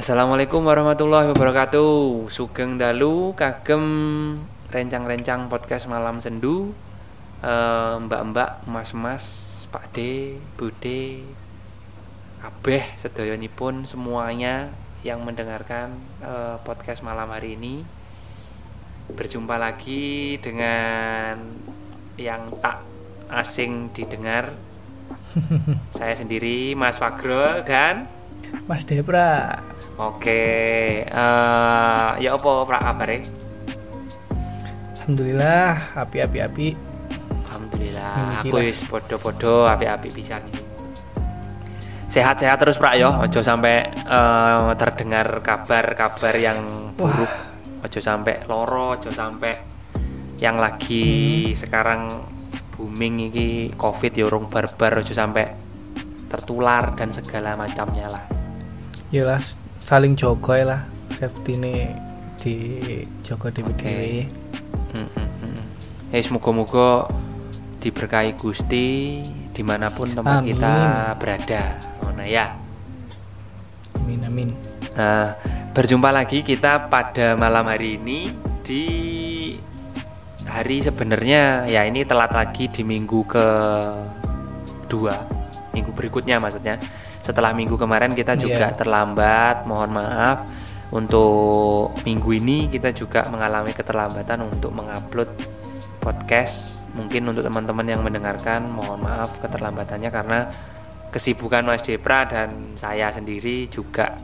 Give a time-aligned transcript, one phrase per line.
[0.00, 2.32] Assalamualaikum warahmatullahi wabarakatuh.
[2.32, 3.84] Sugeng dalu kagem
[4.72, 6.72] rencang-rencang podcast malam sendu.
[7.44, 9.98] Eh, Mbak-mbak, mas-mas, Pak D,
[10.56, 11.20] Bude,
[12.40, 14.72] kabeh sedayanipun semuanya
[15.04, 15.92] yang mendengarkan
[16.24, 17.84] eh, podcast malam hari ini.
[19.12, 21.44] Berjumpa lagi dengan
[22.16, 22.88] yang tak
[23.28, 24.48] asing didengar.
[25.92, 28.08] Saya sendiri Mas Fagro dan
[28.64, 29.69] Mas Depra.
[30.00, 30.42] Oke,
[31.04, 33.18] eh ya apa pra kabare?
[34.96, 36.68] Alhamdulillah, api api api.
[37.44, 40.62] Alhamdulillah, aku wis podo-podo api-api pisan iki.
[42.08, 47.28] Sehat-sehat terus Prak yo, ojo sampai eh, terdengar kabar-kabar yang buruk.
[47.84, 49.52] Ojo sampai loro, ojo sampai
[50.40, 52.24] yang lagi sekarang
[52.72, 55.44] booming iki Covid ya urung barbar, ojo sampai
[56.32, 58.24] tertular dan segala macamnya lah.
[59.12, 59.42] Yalah
[59.90, 60.82] saling jogo ya lah.
[61.10, 61.90] Safety ini
[62.38, 62.54] di
[63.26, 64.22] jogo di okay.
[64.94, 65.62] Mm, mm, mm.
[66.14, 67.10] Eh, semoga-moga
[67.82, 69.18] diberkahi Gusti
[69.50, 70.54] di mana pun tempat Amin.
[70.54, 70.74] kita
[71.18, 71.62] berada.
[72.06, 72.54] Oh, nah ya.
[73.98, 74.54] Amin amin.
[74.94, 75.34] Nah,
[75.74, 78.30] berjumpa lagi kita pada malam hari ini
[78.62, 78.84] di
[80.46, 83.46] hari sebenarnya ya ini telat lagi di minggu ke
[84.86, 85.18] dua
[85.70, 86.74] minggu berikutnya maksudnya
[87.20, 88.76] setelah minggu kemarin kita juga Iya.
[88.76, 90.38] terlambat mohon maaf.
[90.90, 95.30] Untuk minggu ini kita juga mengalami keterlambatan untuk mengupload
[96.02, 96.82] podcast.
[96.98, 100.50] Mungkin untuk teman-teman yang mendengarkan mohon maaf keterlambatannya karena
[101.14, 104.18] kesibukan Mas Depra dan saya sendiri juga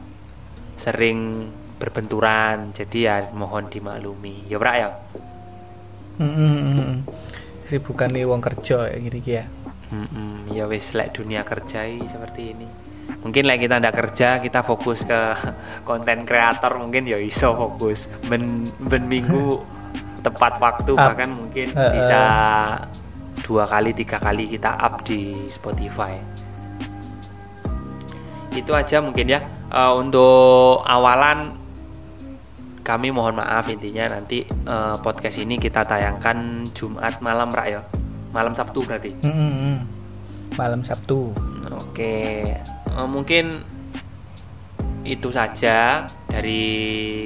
[0.75, 1.47] sering
[1.79, 2.75] berbenturan.
[2.75, 4.51] Jadi ya mohon dimaklumi.
[4.51, 4.91] Ya Prak ya?
[6.19, 6.95] Mm, mm.
[7.63, 9.45] Kesibukan nih wong kerja ya gini ya.
[10.51, 12.86] Ya wis lek dunia kerjai seperti ini
[13.21, 15.21] mungkin lek kita ndak kerja kita fokus ke
[15.83, 19.61] konten kreator mungkin ya iso fokus ben ben minggu
[20.27, 21.01] tepat waktu Up.
[21.13, 21.93] bahkan mungkin Heeh.
[21.97, 22.21] bisa
[23.43, 26.19] dua kali tiga kali kita up di Spotify
[28.53, 31.51] itu aja mungkin ya Eh, untuk awalan
[32.81, 37.83] kami mohon maaf intinya nanti eh, podcast ini kita tayangkan Jumat malam rak ya
[38.31, 39.79] malam Sabtu berarti Mm, mm, mm.
[40.55, 41.35] Malam Sabtu.
[41.69, 42.55] Oke,
[42.97, 43.77] eh, mungkin
[45.07, 46.65] itu saja dari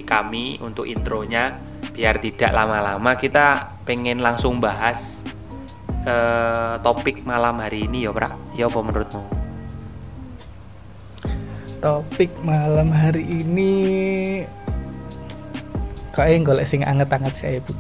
[0.05, 1.57] kami untuk intronya.
[1.91, 5.25] Biar tidak lama-lama, kita pengen langsung bahas
[6.05, 8.37] eh, topik malam hari ini ya, Prak.
[8.55, 9.25] Ya apa menurutmu?
[11.81, 13.73] Topik malam hari ini
[16.13, 17.73] kayak golek sing anget-anget saya bu.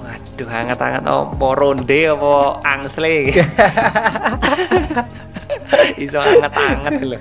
[0.00, 3.28] Waduh, hangat-hangat apa ronde apa angsle?
[6.04, 7.18] Iso hangat-hangat lho.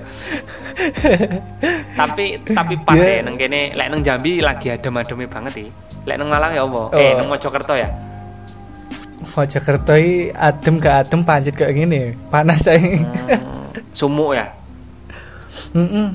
[2.00, 3.20] tapi tapi pas Ya.
[3.20, 5.72] ya nang kene lek nang Jambi lagi adem-ademe banget iki.
[6.08, 6.82] Lek nang Malang ya apa?
[6.90, 6.98] Oh.
[6.98, 7.90] Eh nang Mojokerto ya?
[9.36, 12.82] Mojokerto iki adem gak adem pancet kayak gini panas saya.
[12.82, 14.46] Hmm, sumuk ya?
[15.76, 16.08] Mm -mm.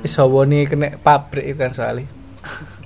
[0.00, 2.08] Iso nih kena pabrik kan soalnya.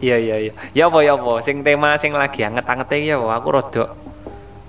[0.00, 0.52] Iya iya iya.
[0.72, 1.44] Ya apa ya apa?
[1.44, 3.36] Sing tema sing lagi anget-angete iki ya apa?
[3.36, 3.90] Aku rodok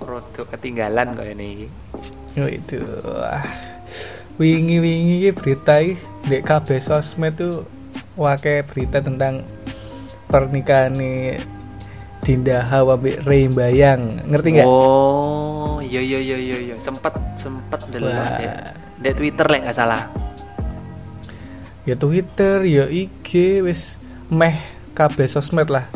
[0.04, 1.68] rodok ketinggalan kok ini iki.
[2.40, 2.80] Oh itu.
[3.04, 3.44] Wah.
[4.40, 7.68] Wingi-wingi iki berita iki di KB sosmed tuh
[8.16, 9.44] wake berita tentang
[10.32, 11.44] pernikahan nih
[12.24, 12.96] Dinda Hawa
[13.28, 14.24] Ray Bayang.
[14.30, 14.68] Ngerti nggak?
[14.68, 16.76] Oh, iya iya iya iya iya.
[16.80, 18.38] Sempet sempet delok Wah.
[18.40, 18.54] dek.
[19.02, 20.08] Dek Twitter lek nggak salah.
[21.82, 23.98] Ya Twitter, ya IG wis
[24.30, 24.54] meh
[24.94, 25.90] KB sosmed lah.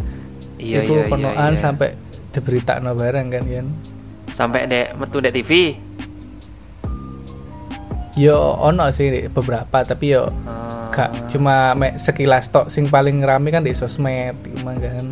[0.59, 1.11] Iya Iku iya iya.
[1.15, 1.63] konoan iya.
[1.63, 1.95] sampai
[2.35, 3.69] diberitakno barang kan kan.
[4.35, 5.79] sampai dek metu dek TV.
[8.16, 10.88] Yo ono sih beberapa tapi yo Ah.
[10.88, 15.06] gak cuma mek sekilas tok sing paling rame kan di sosmed emang kan.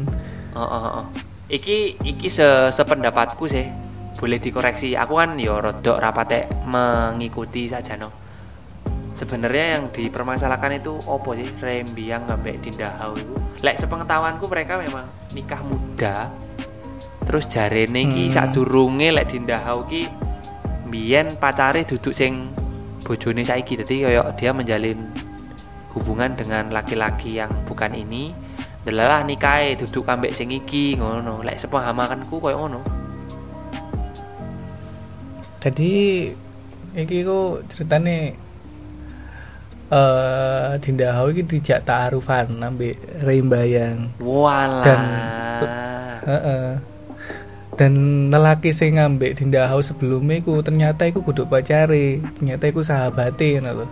[0.56, 1.04] Oh, oh, oh.
[1.52, 3.68] Iki iki se sependapatku sih.
[4.16, 4.96] Boleh dikoreksi.
[4.96, 8.08] Aku kan yo rodok rapate mengikuti saja no.
[9.12, 13.36] Sebenarnya yang dipermasalahkan itu opo sih Rembiang sampai Dinda Hau itu.
[13.60, 16.32] Lek sepengetahuanku mereka memang nikah muda.
[17.22, 18.32] Terus jarene ki Hmm.
[18.32, 20.08] sadurunge lek Dinda Hau ki
[20.88, 22.48] biyen pacare duduk sing
[23.04, 24.96] bojone saiki dadi koyo dia menjalin
[25.92, 28.32] hubungan dengan laki-laki yang bukan ini
[28.82, 32.80] delalah nikahe duduk ambek sing iki ngono lek sepemahamanku koyo ngono
[35.60, 36.28] Jadi
[36.92, 38.36] iki ku ceritane
[39.88, 44.12] eh Dinda Hau iki dijak ta'arufan ambek Ray Bayang.
[44.20, 45.32] walah Dan-
[46.24, 46.68] Heeh.
[47.74, 47.92] Dan
[48.30, 53.82] lelaki sing ngambek Dinda Hau sebelumnya iku ternyata iku kudu pacare, ternyata iku sahabate ngono
[53.82, 53.86] lho.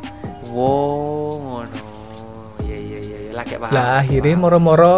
[0.53, 1.81] wow ngono
[2.63, 3.73] iya iya lah kayak paham.
[3.73, 4.97] lah akhirnya moro-moro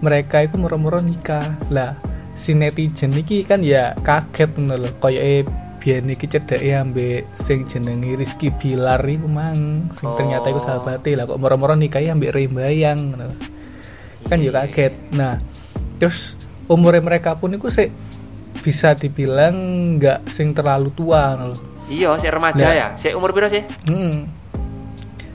[0.00, 1.94] mereka itu moro-moro nikah lah
[2.32, 5.44] si netizen iki kan ya kaget ngono lho koyoke
[5.78, 10.16] biyen iki cedeke ambek sing jenenge Rizky Bilar iku mang sing Oh.
[10.16, 13.28] ternyata iku sahabate lah kok moro-moro nikahi ambek Rembayang ngono
[14.24, 14.64] kan ya Iya.
[14.64, 15.36] kaget nah
[16.00, 17.92] terus umurnya mereka pun itu sih
[18.64, 19.52] bisa dibilang
[20.00, 21.60] nggak sing terlalu tua lho.
[21.92, 22.72] Iya, si remaja Nah.
[22.72, 22.88] ya.
[22.96, 23.60] Si umur piro sih?
[23.84, 24.24] Hmm.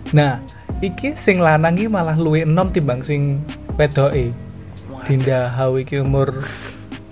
[0.10, 0.42] Nah,
[0.82, 3.46] iki sing lanang iki malah luwih enom timbang sing
[3.78, 4.34] wedoke.
[5.06, 6.42] Dinda Hau iki umur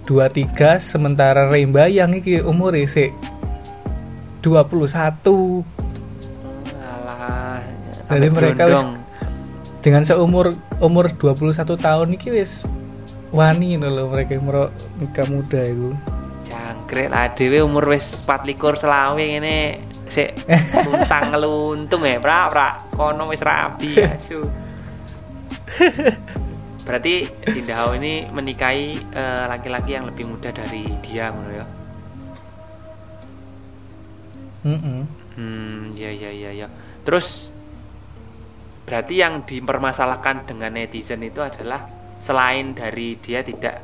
[0.10, 3.14] 23 sementara Rembayang iki umur sik
[4.42, 5.62] 21.
[6.82, 7.62] Alah.
[8.10, 8.90] Jadi mereka wis-.
[9.86, 12.66] Dengan seumur umur 21 tahun iki wis
[13.32, 15.92] wani ngono lho mereka umur nikah muda itu.
[16.48, 20.32] jangkrik lah dhewe umur wis 24 selawe ngene sik
[20.88, 22.70] luntang ngeluntung ya, pra pra.
[22.96, 24.48] Kono wis rabi asu.
[26.88, 31.66] Berarti Dinda Hao ini menikahi eh, laki-laki yang lebih muda dari dia ngono ya.
[34.64, 35.02] Heeh.
[35.36, 36.68] Hmm, ya ya ya ya.
[37.04, 37.52] Terus
[38.88, 43.76] berarti yang dipermasalahkan dengan netizen itu adalah selain dari dia tidak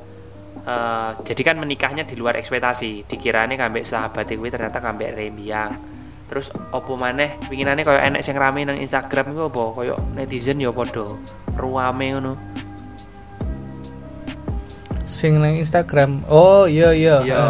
[0.64, 3.08] eh, jadi kan menikahnya di luar ekspektasi.
[3.08, 5.72] Dikirane kambek sahabat kuwi ternyata kambek rembiang.
[6.28, 10.74] Terus opo maneh winginane koyo enek sing rame nang Instagram iku apa koyo netizen ya
[10.74, 11.14] padha
[11.54, 12.34] ruame ngono.
[15.06, 16.26] Sing nang Instagram.
[16.26, 17.18] Oh, iya iya.
[17.22, 17.44] Iya.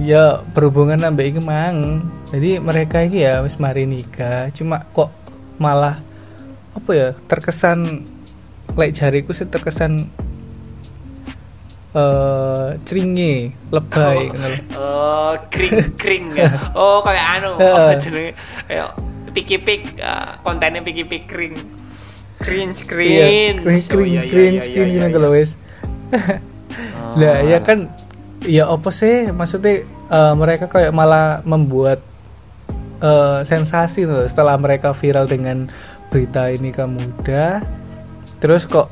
[0.00, 5.10] Ya berhubungan ambek iki mang jadi mereka iki ya wis mari nikah cuma kok
[5.58, 5.98] malah
[6.72, 8.06] apa ya terkesan
[8.76, 10.10] lek jariku sih terkesan
[11.90, 14.58] eh cringe lebay ngono lho.
[14.78, 16.46] Oh, kring kring ya.
[16.70, 18.38] Oh, kayak anu, oh, jenenge
[18.70, 18.94] kayak
[19.34, 21.58] piki pik eh, kontennya piki pik kring.
[22.40, 23.60] Cringe iya cringe.
[23.60, 25.20] cringe Oh, iya, iya, cringe iya, cringe iya, ngono iya.
[25.20, 25.50] lho wis
[27.10, 27.90] Oh, lah ya kan
[28.46, 32.00] ya apa sih maksudnya eh, mereka kayak malah membuat
[33.02, 35.66] eh, sensasi loh setelah mereka viral dengan
[36.10, 37.62] berita ini ke muda
[38.40, 38.88] terus kok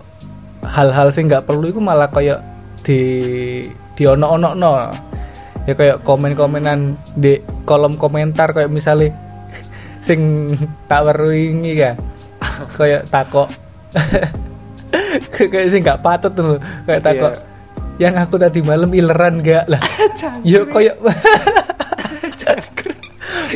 [0.63, 2.45] hal-hal sih nggak perlu itu malah kayak
[2.85, 3.01] di
[3.97, 4.71] di ono ono no
[5.69, 9.13] ya kayak komen-komenan di kolom komentar kayak misalnya
[10.07, 10.53] sing
[10.89, 11.93] tak weru ini ya
[12.77, 13.49] kayak takok.
[15.33, 17.33] Kayak sih nggak patut tuh kayak takok.
[17.99, 19.83] Yang aku tadi malam ileran gak lah
[20.51, 20.99] yo kayak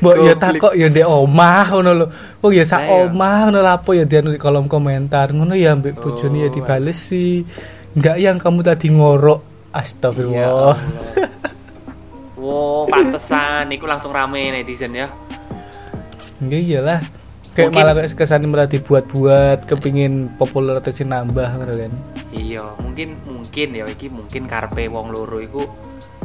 [0.01, 2.07] Mbok ya takok ya ndek omah ngono lho.
[2.41, 5.77] Oh ya sak omah ngono lho apa ya di anu di kolom komentar ngono ya
[5.77, 6.55] mbek bojone ya Oh.
[6.55, 7.45] dibales sih.
[7.93, 9.41] Enggak yang kamu tadi ngorok.
[9.43, 10.77] Iya Astagfirullah.
[12.43, 15.07] Wow, pantesan iku langsung rame netizen ya.
[16.43, 17.01] Enggak iyalah.
[17.53, 21.93] Kayak Mungkin- malah kesannya malah dibuat-buat kepingin popularitasnya nambah ngono kan.
[22.33, 25.63] Iya, mungkin mungkin ya iki mungkin karpe wong loro iku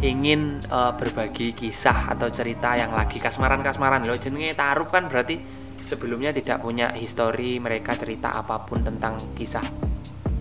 [0.02, 4.06] ingin eh, berbagi kisah atau cerita yang lagi kasmaran-kasmaran.
[4.06, 5.40] Loh jenenge taruh kan berarti
[5.78, 9.64] sebelumnya tidak punya histori mereka cerita apa pun tentang kisah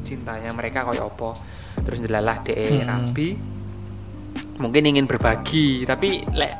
[0.06, 1.34] cintanya mereka koyo opo
[1.82, 2.86] terus delalah de Hmm.
[2.86, 3.28] rabi.
[4.56, 6.54] Mungkin ingin berbagi tapi lek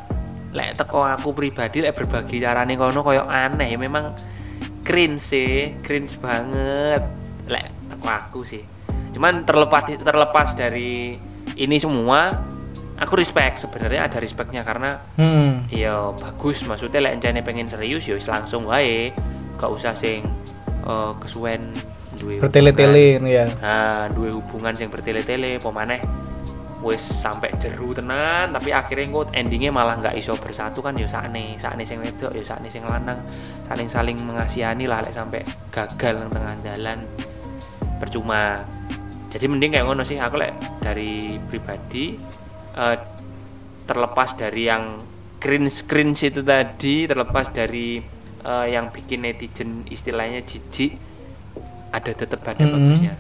[0.53, 3.75] lek teko aku pribadi lek berbagi carane kono koyo aneh.
[3.77, 4.13] Memang
[4.85, 7.03] cringe sih cringe banget.
[7.49, 8.63] Lek teko aku sih.
[9.15, 11.17] Cuman terlepas terlepas dari
[11.57, 12.37] ini semua
[12.97, 15.69] aku respect sebenarnya ada respectnya karena Hmm.
[15.69, 19.13] ya bagus maksudnya lek encene pengen serius ya langsung wae.
[19.57, 20.25] Gak usah sing
[20.85, 21.73] eh, kesuwen
[22.17, 23.45] duwe Bertele-tele ya.
[23.61, 26.01] Nah, duwe hubungan sing bertele-tele apa maneh?
[26.85, 31.57] Wis sampai jeru tenan tapi akhirnya kok endingnya malah nggak iso bersatu kan ya sakne
[31.57, 33.17] sakne sing wedok ya sakne sing lanang.
[33.67, 35.41] Saling saling mengasihani lah lek sampai
[35.73, 36.99] gagal nang tengah jalan.
[37.97, 38.61] Percuma.
[39.33, 42.17] Jadi mending kayak ngono sih aku lek dari pribadi
[42.77, 42.97] eh,
[43.87, 45.03] terlepas dari yang
[45.37, 47.99] cringe cringe itu tadi terlepas dari
[48.45, 50.97] eh, yang bikin netizen istilahnya jijik
[51.91, 52.73] ada tetap ada Mm-mm.
[52.93, 53.15] bagusnya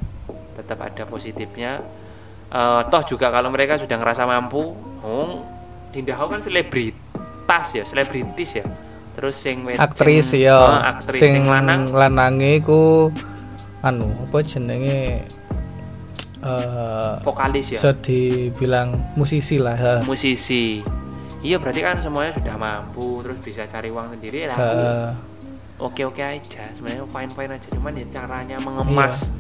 [0.56, 1.80] tetap ada positifnya
[2.46, 4.70] Eh, toh juga kalau mereka sudah ngerasa mampu
[5.02, 5.42] oh
[5.90, 8.64] Dinda Hau kan selebritas ya selebritis ya
[9.18, 10.54] terus sing Aktris sing- ya.
[10.54, 13.10] eh, aktris sing, lanang lanange iku
[13.82, 15.26] anu apa jenenge
[16.46, 18.88] eh vokalis ya bisa dibilang
[19.18, 19.74] musisi lah.
[19.76, 19.94] ha.
[20.06, 20.80] musisi
[21.42, 25.08] iya berarti kan semuanya sudah mampu terus bisa cari uang sendiri ya aku Eh,
[25.82, 29.34] oke oke aja sebenarnya fine fine aja cuman ya caranya mengemas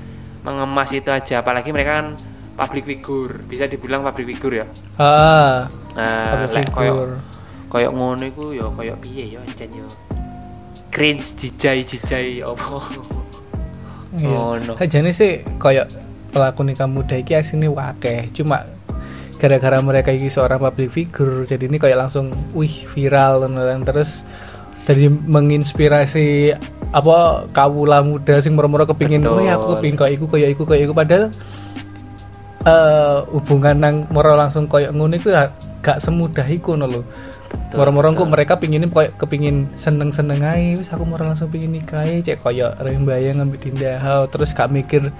[0.44, 2.08] mengemas itu aja apalagi mereka kan
[2.54, 4.66] public figure bisa dibilang public figure ya
[5.00, 7.14] ah, nah public figure.
[7.66, 9.88] koyo ngono iku ya koyo piye ya encen yo
[10.92, 12.80] cringe jijai jijai opo
[14.16, 14.32] Iya.
[14.32, 14.72] Oh, no.
[14.80, 15.92] Sajane sih kayak
[16.36, 18.68] pelaku nikah muda iki asine wakeh, cuma
[19.40, 23.80] gara-gara mereka iki seorang public figure jadi ini kayak langsung wih viral kan.
[23.88, 24.24] terus
[24.84, 26.52] dari menginspirasi
[26.92, 30.92] apa kawula muda sing moro-moro kepingin wih aku kepingin kayak iku kayak iku kayak iku.
[30.92, 31.24] Padahal
[32.66, 35.48] eh hubungan nang moro langsung kayak ngono iku ya
[35.80, 36.86] gak semudah iku lho.
[36.86, 37.04] Betul,
[37.74, 42.24] moro-moro kok mereka pingin kayak kepingin seneng-seneng ae wis aku moro langsung pingin nikah ae,
[42.24, 45.12] cek kayak rembayang ngambil tindahau terus gak mikir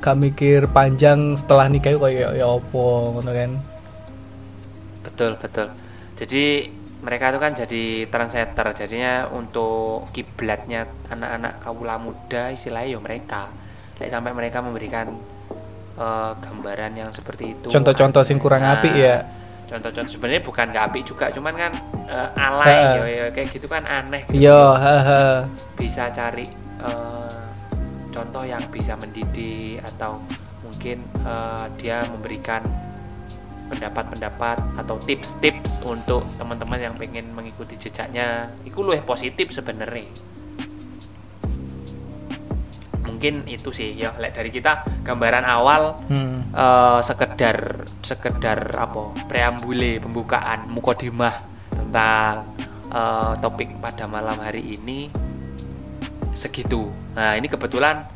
[0.00, 3.52] gak mikir panjang setelah nikah kayak ya opo ngono kan
[5.08, 5.66] Betul, betul.
[6.14, 6.70] Jadi
[7.02, 8.66] mereka itu kan jadi trendsetter.
[8.76, 13.50] Jadinya untuk kiblatnya anak-anak kawula muda istilahnya ya mereka.
[13.98, 15.10] Lek sampai mereka memberikan
[15.98, 17.66] eh, gambaran yang seperti itu.
[17.66, 19.26] contoh-contoh sing kurang apik ya
[19.68, 21.72] Contoh-contoh sebenarnya bukan gak juga, cuman kan
[22.08, 22.96] eh, alay Ha.
[22.96, 24.24] ya, ya, kayak gitu kan aneh.
[24.32, 24.48] gitu.
[24.48, 25.44] iya haha
[25.76, 26.48] Bisa cari
[26.80, 27.40] eh,
[28.08, 30.24] contoh yang bisa mendidik atau
[30.64, 32.64] mungkin eh, dia memberikan
[33.68, 40.08] pendapat-pendapat atau tips-tips untuk teman-teman yang pengen mengikuti jejaknya itu luwih positif sebenarnya
[43.18, 44.14] mungkin itu sih ya.
[44.14, 46.54] Lek dari kita gambaran awal hmm.
[46.54, 51.34] eh, sekedar sekedar apa preambule pembukaan mukodimah
[51.74, 52.46] tentang
[52.94, 55.10] eh, topik pada malam hari ini
[56.30, 56.86] segitu.
[57.18, 58.06] Nah ini kebetulan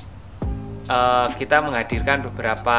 [0.86, 2.78] eh, kita menghadirkan beberapa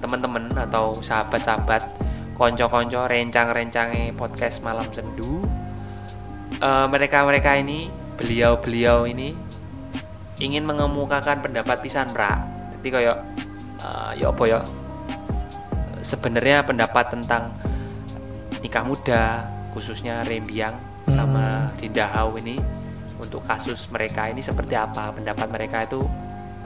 [0.00, 1.84] teman-teman atau sahabat-sahabat
[2.32, 5.44] konco-konco rencang-rencangnya podcast malam sendu.
[6.58, 7.86] Mereka-mereka ini
[8.18, 9.47] beliau-beliau ini
[10.38, 13.18] ingin mengemukakan pendapat pisan pra jadi kayak
[13.82, 14.60] eh, ya apa ya?
[15.98, 17.50] Sebenarnya pendapat tentang
[18.62, 20.78] nikah muda khususnya Rembiang
[21.10, 22.62] sama Dinda Hau ini
[23.18, 25.10] untuk kasus mereka ini seperti apa?
[25.10, 26.06] Pendapat mereka itu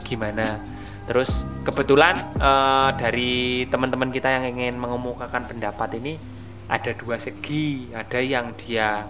[0.05, 0.61] gimana?
[1.09, 6.21] Terus kebetulan eh, dari teman-teman kita yang ingin mengemukakan pendapat ini
[6.69, 7.89] ada dua segi.
[7.89, 9.03] Ada yang dia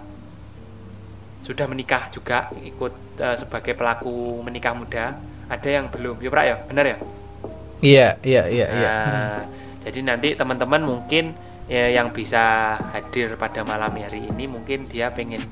[1.44, 5.14] sudah menikah juga ikut eh, sebagai pelaku menikah muda.
[5.44, 6.16] Ada yang belum?
[6.24, 6.96] Ya Pra ya benar ya?
[7.84, 8.88] Iya iya iya iya.
[8.88, 9.38] Nah,
[9.84, 11.36] jadi nanti teman-teman mungkin
[11.68, 15.44] ya, yang bisa hadir pada malam hari ini mungkin dia pengen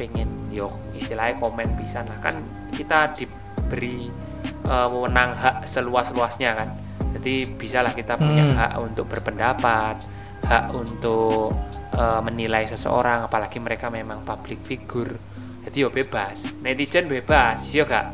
[0.00, 2.16] pengen yo istilahnya komen bisa lah.
[2.24, 2.40] Kan
[2.72, 4.08] kita diberi
[4.64, 6.68] eh, wewenang hak seluas-luasnya kan.
[7.16, 8.56] Jadi bisalah kita punya Hmm.
[8.56, 10.00] hak untuk berpendapat
[10.48, 11.52] hak untuk
[11.96, 15.16] eh, menilai seseorang apalagi mereka memang public figure
[15.64, 18.12] jadi yo bebas netizen bebas yo gak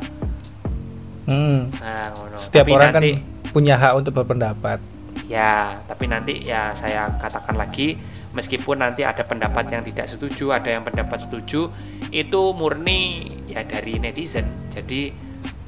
[1.23, 1.71] Hmm.
[1.73, 2.35] nah ngono.
[2.35, 4.79] setiap Tapi orang nanti- kan punya hak untuk berpendapat
[5.23, 7.97] Ya, tapi nanti ya saya katakan lagi,
[8.33, 11.73] meskipun nanti ada pendapat yang tidak setuju, ada yang pendapat setuju,
[12.11, 13.01] itu murni
[13.47, 14.45] ya dari netizen.
[14.69, 15.09] Jadi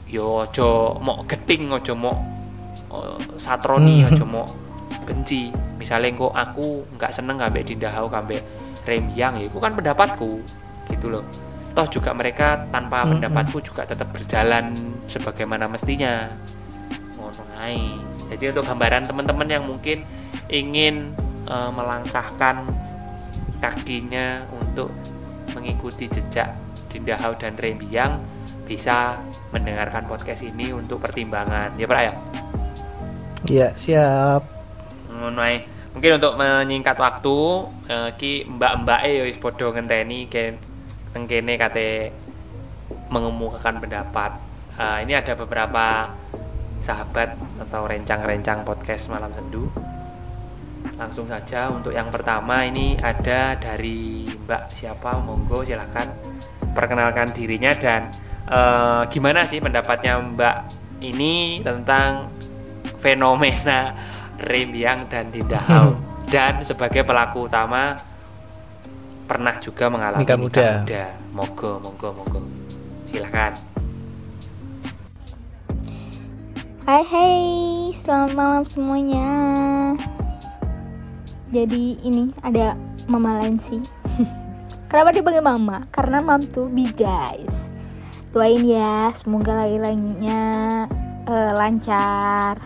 [0.06, 2.12] yo ojo mau geting, ojo mau
[2.92, 4.08] eh, satroni, Hmm.
[4.10, 4.46] ojo mau
[5.04, 5.52] benci.
[5.76, 8.40] Misalnya kok aku nggak seneng ngambil dindahau ngambil
[8.84, 10.40] rem yang, ya itu kan pendapatku,
[10.90, 11.24] gitu loh.
[11.74, 16.28] Toh juga mereka tanpa Hmm, pendapatku juga tetap berjalan sebagaimana mestinya
[17.16, 17.44] ngono.
[18.30, 20.04] Jadi untuk gambaran teman-teman yang mungkin
[20.48, 21.12] ingin
[21.48, 22.64] eh, melangkahkan
[23.60, 24.92] kakinya untuk
[25.56, 26.52] mengikuti jejak
[26.92, 28.20] Dinda Hau dan Rembiang
[28.68, 29.18] bisa
[29.54, 32.12] mendengarkan podcast ini untuk pertimbangan ya Pak ya.
[33.44, 34.53] iya siap
[35.22, 35.66] Ae.
[35.94, 37.38] Mungkin untuk menyingkat waktu
[37.86, 40.58] eh, ki mbak-mbak ya wis padha ngenteni ke
[41.14, 42.10] teng kate
[43.14, 44.34] mengemukakan pendapat.
[44.74, 46.10] Eh, ini ada beberapa
[46.82, 49.70] sahabat atau rencang-rencang podcast malam sendu.
[50.98, 56.10] Langsung saja untuk yang pertama ini ada dari Mbak siapa monggo silahkan
[56.74, 58.10] perkenalkan dirinya dan
[58.50, 60.56] eh, gimana sih pendapatnya Mbak
[61.06, 62.34] ini tentang
[62.98, 63.94] fenomena
[64.40, 65.94] Rembiang dan Dinda Hau
[66.28, 67.94] dan sebagai pelaku utama
[69.24, 70.68] pernah juga mengalami Nikah muda.
[71.32, 72.40] Monggo, monggo, monggo.
[73.08, 73.56] Silahkan.
[76.84, 77.40] Hai hai,
[77.96, 79.28] selamat malam semuanya.
[81.48, 82.76] Jadi ini ada
[83.08, 83.80] Mama Lansi.
[84.92, 85.88] Kenapa dipanggil Mama?
[85.88, 87.72] Karena Mam tuh big guys.
[88.36, 90.42] Doain ya, semoga lagi-laginya
[91.24, 92.60] eh, lancar,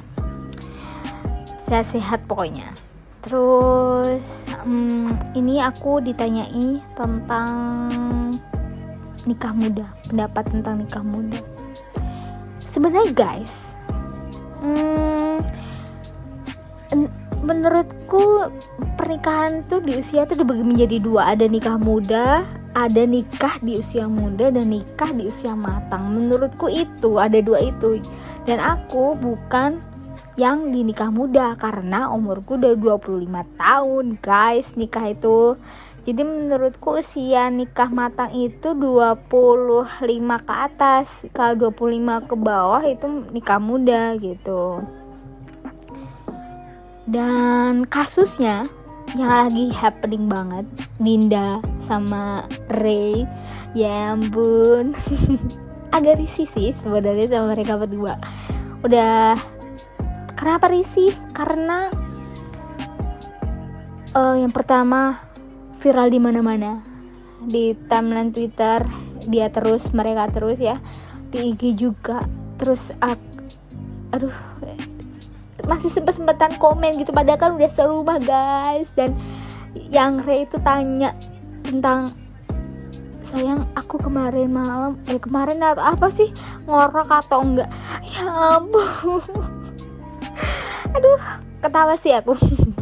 [1.68, 2.72] sehat-sehat pokoknya.
[3.20, 7.52] Terus hmm, ini aku ditanyai tentang
[9.28, 11.38] nikah muda, pendapat tentang nikah muda.
[12.64, 13.78] Sebenarnya guys,
[14.58, 15.38] Hmm,
[16.90, 17.14] en-
[17.46, 18.50] menurutku
[18.98, 22.42] pernikahan tuh di usia tuh dibagi menjadi dua ada nikah muda
[22.74, 28.02] ada nikah di usia muda dan nikah di usia matang menurutku itu ada dua itu
[28.50, 29.78] dan aku bukan
[30.38, 35.58] yang di nikah muda karena umurku udah 25 tahun guys nikah itu.
[36.06, 39.28] Jadi menurutku usia nikah matang itu 25
[40.46, 44.86] ke atas kalau 25 ke bawah itu nikah muda gitu.
[47.10, 48.70] Dan kasusnya
[49.18, 50.64] yang lagi happening banget
[51.02, 52.46] Dinda sama
[52.78, 53.26] Ray
[53.74, 54.94] ya ampun.
[55.96, 58.22] Agak risih sih sebenarnya sama mereka berdua.
[58.86, 59.57] Udah
[60.38, 61.10] kenapa risih?
[61.34, 61.90] Karena
[64.14, 65.18] uh, yang pertama
[65.82, 66.78] viral di mana-mana.
[67.42, 68.86] Di timeline Twitter
[69.26, 70.78] dia terus mereka terus ya.
[71.34, 72.22] Di IG juga.
[72.58, 73.42] Terus aku,
[74.14, 74.34] aduh
[75.66, 77.10] masih sempet sempetan komen gitu.
[77.10, 78.88] Padahal kan udah serumah guys.
[78.94, 79.18] Dan
[79.90, 81.12] yang Ray itu tanya
[81.66, 82.16] tentang
[83.20, 86.32] sayang aku kemarin malam eh kemarin atau apa sih?
[86.64, 87.68] Ngorok atau enggak?
[88.16, 89.20] Ya ampun
[90.96, 91.20] aduh
[91.60, 92.34] ketawa sih aku.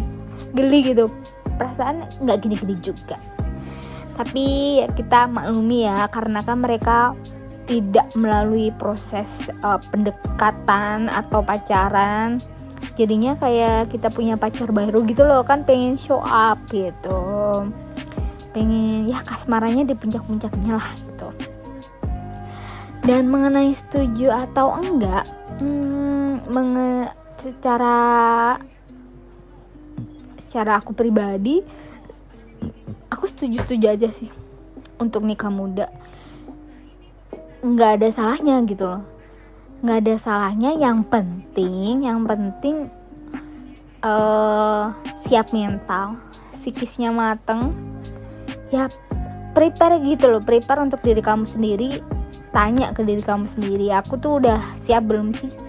[0.56, 1.12] Geli gitu.
[1.56, 3.16] Perasaan nggak gini-gini juga.
[4.16, 7.12] Tapi kita maklumi ya karena kan mereka
[7.66, 12.38] tidak melalui proses uh, pendekatan atau pacaran
[12.96, 17.20] jadinya kayak kita punya pacar baru gitu loh kan pengen show up gitu.
[18.56, 21.28] Pengen ya kasmarannya di puncak-puncaknya lah gitu.
[23.04, 25.28] Dan mengenai setuju atau enggak
[25.60, 27.96] hmm, menge secara
[30.40, 31.60] secara aku pribadi
[33.12, 34.30] aku setuju-setuju aja sih
[34.96, 35.92] untuk nikah muda.
[37.60, 39.04] Nggak ada salahnya gitu loh.
[39.84, 42.88] Nggak ada salahnya yang penting yang penting
[44.00, 46.16] uh, siap mental
[46.56, 47.76] psikisnya mateng.
[48.72, 48.88] Ya
[49.52, 52.00] prepare gitu loh prepare untuk diri kamu sendiri.
[52.54, 55.65] Tanya ke diri kamu sendiri aku tuh udah siap belum sih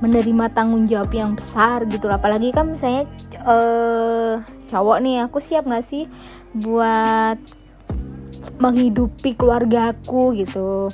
[0.00, 3.04] menerima tanggung jawab yang besar gitu apalagi kan misalnya
[3.44, 6.08] uh, cowok nih aku siap gak sih
[6.56, 7.36] buat
[8.60, 10.92] menghidupi keluargaku gitu?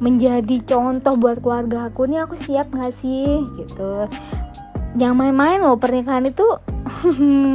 [0.00, 4.08] Menjadi contoh buat keluarga aku nih aku siap gak sih gitu?
[4.98, 6.46] Jangan main-main loh pernikahan itu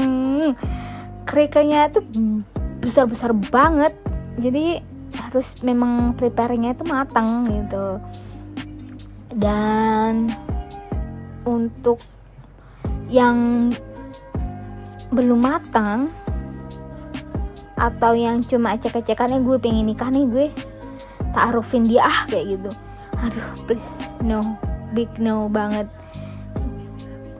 [1.29, 1.99] kerikanya itu
[2.79, 3.91] besar-besar banget.
[4.39, 4.79] Jadi
[5.15, 7.99] harus memang prepare-nya itu matang gitu.
[9.35, 10.31] Dan
[11.45, 12.01] untuk
[13.07, 13.71] yang
[15.13, 16.09] belum matang
[17.75, 20.47] atau yang cuma cek-cekannya gue pengen nikah nih gue
[21.35, 22.71] taarufin dia ah kayak gitu.
[23.19, 24.57] Aduh please no
[24.91, 25.87] big no banget.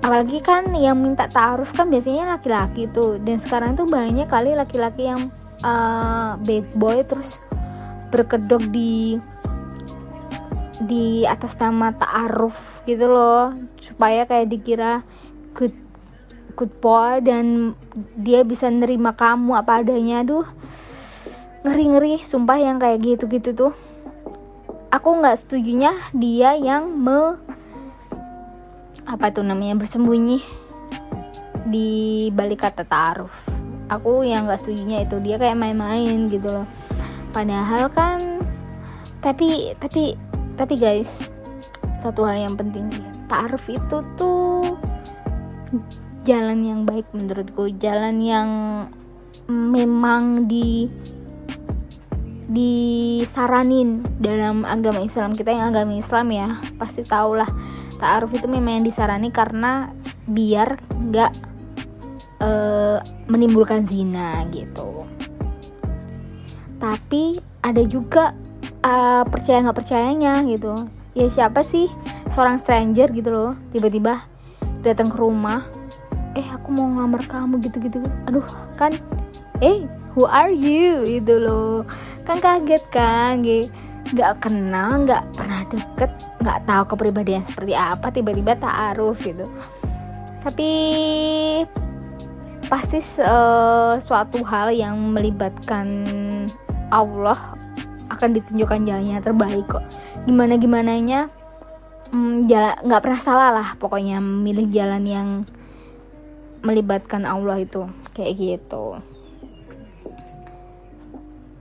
[0.04, 3.18] Apalagi kan yang minta taaruf kan biasanya laki-laki tuh.
[3.18, 5.34] Dan sekarang tuh banyak kali laki-laki yang
[5.66, 7.42] uh, bad boy terus
[8.14, 9.18] berkedok di
[10.84, 15.02] di atas nama taaruf gitu loh supaya kayak dikira
[15.58, 15.74] good
[16.56, 17.76] good boy dan
[18.16, 20.24] dia bisa nerima kamu apa adanya.
[20.24, 20.48] Aduh
[21.66, 23.74] ngeri ngeri sumpah yang kayak gitu gitu tuh.
[24.94, 27.36] Aku nggak setujunya dia yang me
[29.06, 30.42] apa tuh namanya bersembunyi
[31.68, 31.90] di
[32.32, 33.34] balik kata taaruf.
[33.90, 36.70] Aku yang nggak setujunya itu dia kayak main-main gitu loh.
[37.34, 38.40] Padahal kan
[39.20, 40.14] tapi tapi
[40.56, 41.35] tapi guys
[42.06, 42.86] satu hal yang penting.
[42.94, 44.78] Sih taaruf itu tuh
[46.22, 47.74] jalan yang baik menurutku.
[47.82, 48.50] Jalan yang
[49.50, 50.86] memang di
[52.46, 55.34] disaranin dalam agama Islam.
[55.34, 57.50] Kita yang agama Islam ya pasti tau lah
[57.98, 59.90] ta'aruf itu memang yang disarani karena
[60.30, 61.32] biar nggak
[62.38, 62.50] e,
[63.26, 65.10] menimbulkan zina gitu.
[66.78, 68.38] Tapi ada juga
[68.86, 70.86] uh, percaya nggak percayanya gitu
[71.16, 71.88] ya siapa sih?
[72.30, 73.52] Seorang stranger gitu loh.
[73.72, 74.22] Tiba-tiba
[74.84, 75.64] datang ke rumah.
[76.36, 78.04] Eh aku mau ngamar kamu gitu-gitu.
[78.28, 78.94] Aduh kan
[79.64, 81.08] eh who are you?
[81.08, 81.88] Itu loh.
[82.28, 83.40] Kan kaget kan?
[84.12, 86.12] Nggak kenal nggak pernah deket
[86.44, 89.48] nggak tahu kepribadian seperti apa tiba-tiba taaruf gitu.
[90.46, 90.70] Tapi
[92.70, 95.88] pasti uh, suatu hal yang melibatkan
[96.94, 97.38] Allah
[98.14, 99.86] akan ditunjukkan jalannya terbaik kok
[100.26, 101.30] gimana gimananya
[102.10, 105.30] hmm, jalan nggak pernah salah lah pokoknya memilih jalan yang
[106.66, 107.86] melibatkan Allah itu
[108.18, 108.98] kayak gitu.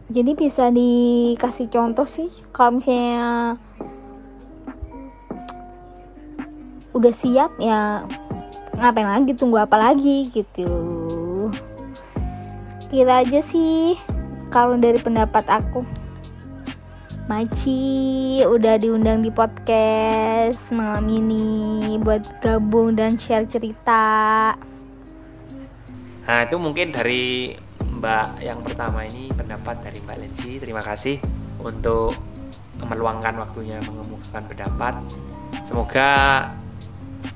[0.08, 3.56] Jadi bisa dikasih contoh sih kalau misalnya
[6.96, 8.08] udah siap ya
[8.80, 10.72] ngapain lagi tunggu apa lagi gitu.
[12.88, 13.98] Kira aja sih
[14.48, 16.03] kalau dari pendapat aku
[17.24, 24.52] Maci udah diundang di podcast malam ini buat gabung dan share cerita.
[26.28, 30.60] Nah itu mungkin dari Mbak yang pertama ini pendapat dari Mbak Lenci.
[30.60, 31.16] Terima kasih
[31.64, 32.12] untuk
[32.84, 34.94] meluangkan waktunya mengemukakan pendapat.
[35.64, 36.12] Semoga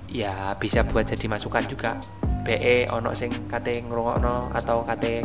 [0.05, 1.97] ya bisa buat jadi masukan juga.
[2.45, 5.25] BE ono sing kate ngrungokno atau kate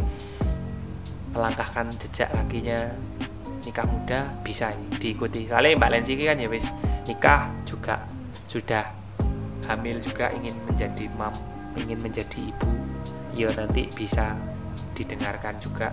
[1.35, 2.95] melangkahkan jejak kakinya
[3.63, 5.47] nikah muda bisa diikuti.
[5.47, 6.67] Soalnya Mbak Lenci kan ya wis
[7.07, 7.99] nikah juga
[8.47, 8.85] sudah
[9.67, 11.33] hamil juga ingin menjadi mam,
[11.79, 12.69] ingin menjadi ibu
[13.33, 14.37] ya nanti bisa
[14.93, 15.89] didengarkan juga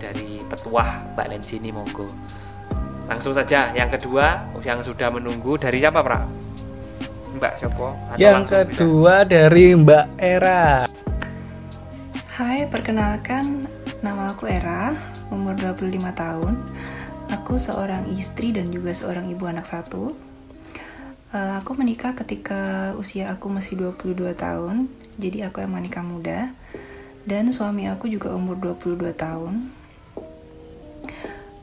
[0.00, 2.08] dari petuah Mbak Lensi ini monggo
[3.06, 6.24] langsung saja yang kedua yang sudah menunggu dari siapa Pra?
[7.36, 9.28] Mbak Sopo yang kedua bisa?
[9.28, 10.88] dari Mbak Era
[12.36, 13.68] Hai perkenalkan
[14.00, 14.96] nama aku Era
[15.34, 16.54] umur 25 tahun
[17.30, 20.14] aku seorang istri dan juga seorang ibu anak satu.
[21.34, 24.86] Uh, aku menikah ketika usia aku masih 22 tahun
[25.16, 26.52] jadi aku emang nikah muda.
[27.26, 29.74] Dan suami aku juga umur 22 tahun.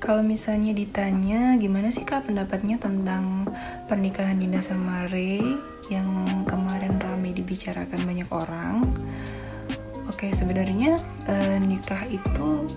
[0.04, 3.48] Kalau misalnya ditanya gimana sih kak pendapatnya tentang
[3.88, 5.40] pernikahan Dinda sama Ray
[5.88, 8.84] yang kemarin rame dibicarakan banyak orang?
[10.12, 12.68] Oke sebenarnya eh, nikah itu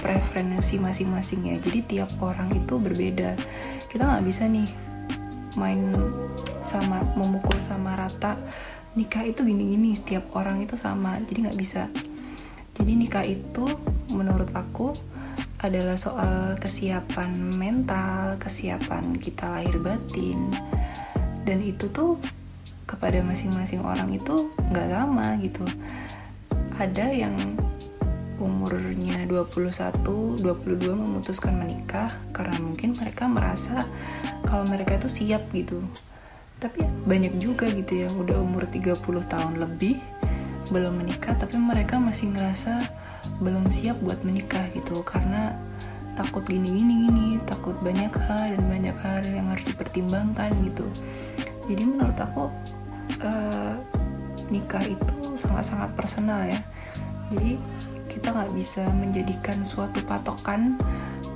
[0.00, 1.56] preferensi masing-masing ya.
[1.60, 3.36] Jadi tiap orang itu berbeda.
[3.88, 4.68] Kita nggak bisa nih
[5.56, 5.92] main
[6.60, 8.36] sama memukul sama rata.
[8.96, 11.20] Nikah itu gini-gini setiap orang itu sama.
[11.24, 11.88] Jadi nggak bisa.
[12.76, 13.64] Jadi nikah itu
[14.12, 14.92] menurut aku
[15.64, 20.52] adalah soal kesiapan mental kesiapan kita lahir batin.
[21.48, 22.20] Dan itu tuh
[22.86, 25.64] kepada masing-masing orang itu nggak sama gitu.
[26.76, 27.34] Ada yang
[28.36, 33.88] umurnya 21, 22 memutuskan menikah karena mungkin mereka merasa
[34.44, 35.80] kalau mereka itu siap gitu.
[36.60, 40.00] Tapi banyak juga gitu yang udah umur 30 tahun lebih
[40.66, 42.90] belum menikah tapi mereka masih ngerasa
[43.40, 45.00] belum siap buat menikah gitu.
[45.04, 45.56] Karena
[46.16, 50.88] takut gini gini gini takut banyak hal dan banyak hal yang harus dipertimbangkan gitu.
[51.68, 52.48] Jadi menurut aku
[53.20, 53.76] uh,
[54.48, 56.60] nikah itu sangat-sangat personal ya.
[57.32, 57.58] Jadi
[58.16, 60.80] kita nggak bisa menjadikan suatu patokan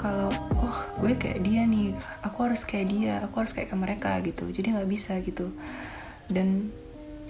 [0.00, 1.92] kalau oh gue kayak dia nih
[2.24, 4.48] aku harus kayak dia aku harus kayak ke mereka gitu.
[4.48, 5.52] Jadi nggak bisa gitu.
[6.24, 6.72] Dan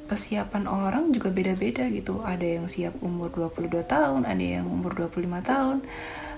[0.07, 2.23] kesiapan orang juga beda-beda gitu.
[2.23, 5.83] Ada yang siap umur 22 tahun ada yang umur 25 tahun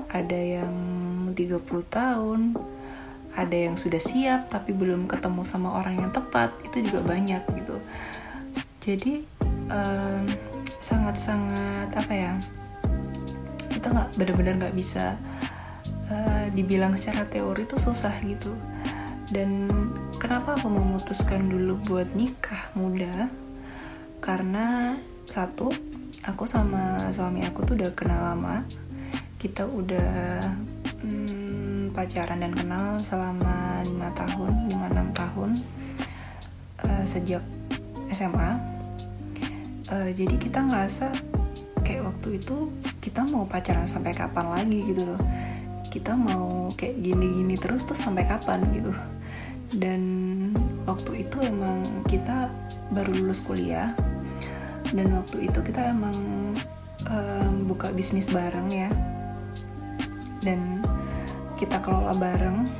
[0.09, 0.75] ada yang
[1.37, 2.41] 30 tahun
[3.37, 7.77] ada yang sudah siap tapi belum ketemu sama orang yang tepat itu juga banyak gitu.
[8.81, 9.29] Jadi
[10.81, 12.33] sangat-sangat um, apa ya
[13.83, 15.19] kita nggak benar-benar nggak bisa
[16.07, 18.55] uh, dibilang secara teori itu susah gitu.
[19.27, 19.67] Dan
[20.23, 23.27] kenapa aku memutuskan dulu buat nikah muda?
[24.23, 24.95] Karena
[25.27, 25.75] satu
[26.23, 28.63] aku sama suami aku tuh udah kenal lama.
[29.43, 30.15] Kita udah
[31.03, 35.59] hmm, pacaran dan kenal selama lima tahun lima enam tahun
[36.87, 37.43] uh, sejak
[38.15, 38.51] SMA
[39.91, 41.11] uh, eh, jadi kita ngerasa
[41.83, 42.71] kayak waktu itu
[43.03, 45.19] kita mau pacaran sampai kapan lagi gitu loh.
[45.91, 48.95] Kita mau kayak gini-gini terus tuh sampai kapan gitu.
[49.75, 50.01] Dan
[50.87, 52.47] waktu itu emang kita
[52.95, 53.91] baru lulus kuliah.
[54.95, 56.15] Dan waktu itu kita emang
[57.11, 58.89] um, buka bisnis bareng ya.
[60.39, 60.87] Dan
[61.59, 62.71] kita kelola bareng.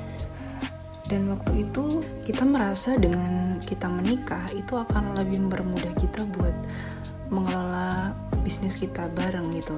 [1.11, 6.55] Dan waktu itu kita merasa dengan kita menikah itu akan lebih mempermudah kita buat
[7.29, 8.15] mengelola
[8.47, 9.77] bisnis kita bareng gitu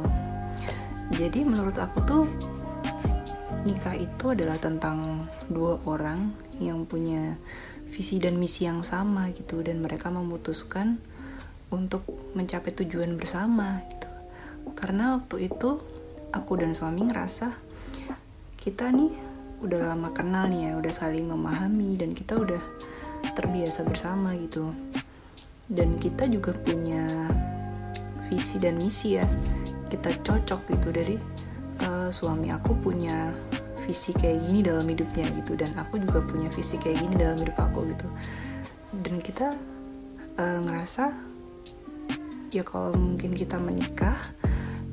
[1.12, 2.24] jadi menurut aku tuh
[3.64, 7.36] nikah itu adalah tentang dua orang yang punya
[7.88, 11.00] visi dan misi yang sama gitu dan mereka memutuskan
[11.72, 12.04] untuk
[12.36, 14.08] mencapai tujuan bersama gitu.
[14.76, 15.80] Karena waktu itu
[16.32, 17.52] aku dan suami ngerasa
[18.60, 19.12] kita nih
[19.64, 22.62] udah lama kenal nih ya, udah saling memahami dan kita udah
[23.32, 24.72] terbiasa bersama gitu.
[25.64, 27.28] Dan kita juga punya
[28.28, 29.24] visi dan misi ya.
[29.94, 31.16] Kita cocok gitu dari
[31.86, 33.30] uh, suami aku punya
[33.86, 37.54] visi kayak gini dalam hidupnya gitu dan aku juga punya visi kayak gini dalam hidup
[37.54, 38.08] aku gitu.
[38.90, 39.54] Dan kita
[40.34, 41.14] uh, ngerasa
[42.50, 44.14] ya kalau mungkin kita menikah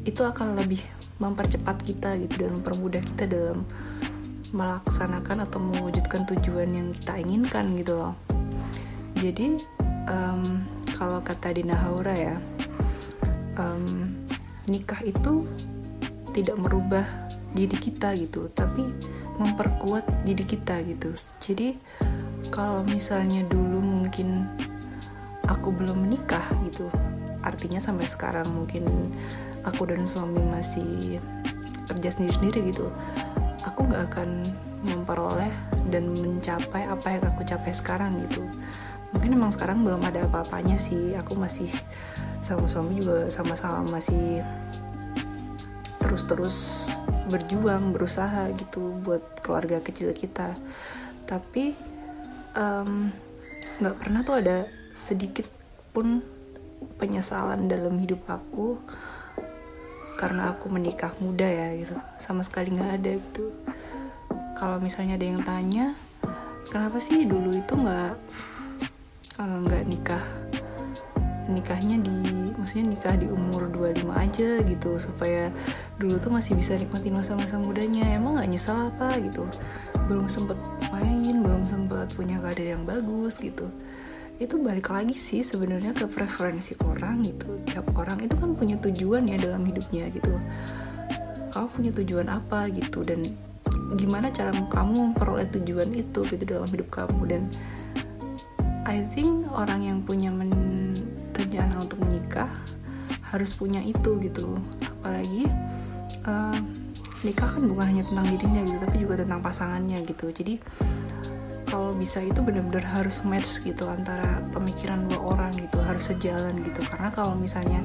[0.05, 0.81] itu akan lebih
[1.21, 3.61] mempercepat kita gitu dan mempermudah kita dalam
[4.51, 8.13] melaksanakan atau mewujudkan tujuan yang kita inginkan gitu loh.
[9.17, 9.61] Jadi
[10.09, 10.65] um,
[10.97, 12.35] kalau kata Dina Haura ya
[13.61, 14.11] um,
[14.71, 15.43] nikah itu
[16.31, 17.03] tidak merubah
[17.51, 18.88] diri kita gitu tapi
[19.36, 21.12] memperkuat diri kita gitu.
[21.43, 21.75] Jadi
[22.47, 24.47] kalau misalnya dulu mungkin
[25.51, 26.88] aku belum menikah gitu
[27.41, 28.86] artinya sampai sekarang mungkin
[29.67, 31.17] aku dan suami masih
[31.89, 32.88] kerja sendiri-sendiri gitu
[33.65, 34.29] aku nggak akan
[34.81, 35.51] memperoleh
[35.93, 38.41] dan mencapai apa yang aku capai sekarang gitu.
[39.12, 41.69] Mungkin emang sekarang belum ada apa-apanya sih aku masih
[42.41, 44.41] sama suami juga sama-sama masih
[46.01, 46.89] terus-terus
[47.30, 50.58] berjuang berusaha gitu buat keluarga kecil kita.
[51.30, 51.77] Tapi
[53.80, 55.47] nggak um, pernah tuh ada sedikit
[55.93, 56.19] pun
[56.97, 58.75] penyesalan dalam hidup aku
[60.17, 61.95] karena aku menikah muda ya gitu.
[62.17, 63.54] Sama sekali nggak ada gitu.
[64.58, 65.95] Kalau misalnya ada yang tanya
[66.67, 68.13] kenapa sih dulu itu nggak
[69.39, 70.23] eh, nggak uh, nikah
[71.51, 72.15] nikahnya di
[72.55, 75.51] maksudnya nikah di umur 25 aja gitu supaya
[75.97, 78.07] dulu tuh masih bisa nikmatin masa-masa mudanya.
[78.15, 79.43] Emang nggak nyesel apa gitu?
[80.07, 80.55] Belum sempet
[80.89, 83.67] main belum sempet punya karir yang bagus gitu.
[84.41, 87.61] Itu balik lagi sih sebenarnya ke preferensi orang gitu.
[87.69, 90.33] Tiap orang itu kan punya tujuan ya dalam hidupnya gitu.
[91.51, 93.03] Kamu punya tujuan apa gitu?
[93.03, 93.35] Dan
[93.99, 97.21] gimana cara kamu memperoleh tujuan itu gitu dalam hidup kamu?
[97.27, 97.41] Dan
[98.81, 100.49] I think orang yang punya men
[101.51, 102.47] rencana untuk menikah
[103.27, 104.55] harus punya itu gitu.
[105.03, 105.51] Apalagi
[106.23, 106.55] uh,
[107.27, 110.31] nikah kan bukan hanya tentang dirinya gitu tapi juga tentang pasangannya gitu.
[110.31, 110.63] Jadi
[111.67, 116.87] kalau bisa itu benar-benar harus match gitu antara pemikiran dua orang gitu harus sejalan gitu.
[116.87, 117.83] Karena kalau misalnya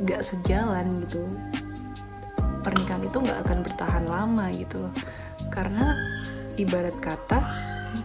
[0.00, 1.28] nggak sejalan gitu
[2.64, 4.88] pernikahan itu nggak akan bertahan lama gitu.
[5.52, 5.92] Karena
[6.56, 7.44] ibarat kata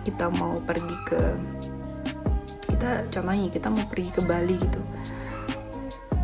[0.03, 1.21] kita mau pergi ke
[2.75, 4.83] kita contohnya kita mau pergi ke Bali gitu.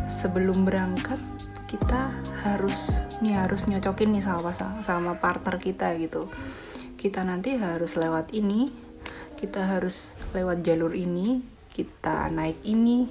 [0.04, 1.16] Sebelum berangkat
[1.64, 2.12] kita
[2.44, 4.52] harus nih harus nyocokin nih sama
[4.84, 6.28] sama partner kita gitu.
[7.00, 8.68] Kita nanti harus lewat ini
[9.40, 11.40] kita harus lewat jalur ini
[11.72, 13.08] kita naik ini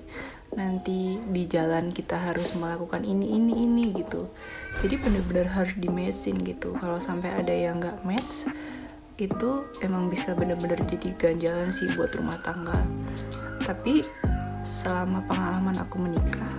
[0.53, 4.29] nanti di jalan kita harus melakukan ini ini ini gitu.
[4.85, 6.77] Jadi bener-bener harus di matchin gitu.
[6.77, 8.45] Kalau sampai ada yang nggak match
[9.21, 12.81] itu emang bisa bener-bener jadi ganjalan sih buat rumah tangga
[13.65, 14.05] tapi
[14.61, 16.55] selama pengalaman aku menikah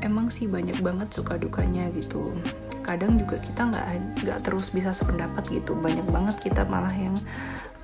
[0.00, 2.34] emang sih banyak banget suka dukanya gitu.
[2.80, 3.86] Kadang juga kita nggak
[4.24, 5.76] nggak terus bisa sependapat gitu.
[5.76, 7.20] Banyak banget kita malah yang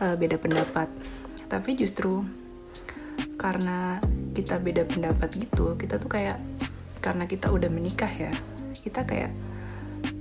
[0.00, 0.88] uh, beda pendapat.
[1.46, 2.24] Tapi justru
[3.36, 4.00] karena
[4.36, 6.40] kita beda pendapat gitu kita tuh kayak
[7.00, 8.32] karena kita udah menikah ya
[8.80, 9.32] kita kayak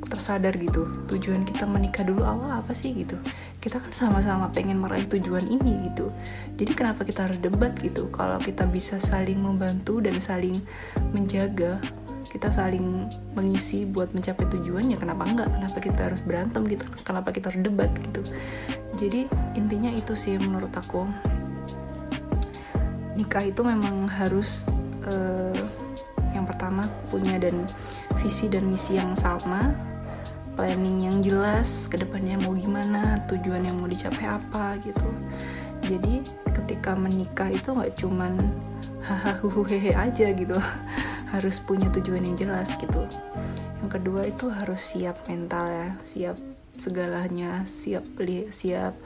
[0.05, 3.17] tersadar gitu tujuan kita menikah dulu awal apa sih gitu.
[3.59, 6.13] Kita kan sama-sama pengen meraih tujuan ini gitu.
[6.55, 8.07] Jadi kenapa kita harus debat gitu?
[8.13, 10.61] Kalau kita bisa saling membantu dan saling
[11.11, 11.81] menjaga
[12.25, 15.55] kita saling mengisi buat mencapai tujuan ya kenapa enggak?
[15.55, 16.83] Kenapa kita harus berantem gitu?
[17.07, 18.27] Kenapa kita harus debat gitu?
[18.99, 21.07] Jadi intinya itu sih menurut aku.
[23.15, 24.67] Nikah itu memang harus
[25.07, 25.55] uh,
[26.35, 27.71] yang pertama punya dan
[28.19, 29.71] visi dan misi yang sama
[30.55, 35.07] planning yang jelas ke depannya mau gimana tujuan yang mau dicapai apa gitu.
[35.83, 36.23] Jadi
[36.55, 38.39] ketika menikah itu nggak cuman
[39.03, 40.57] hahaha hehe aja gitu.
[41.35, 43.03] Harus punya tujuan yang jelas gitu.
[43.83, 46.37] Yang kedua itu harus siap mental ya siap
[46.79, 48.01] segalanya siap
[48.49, 48.97] siap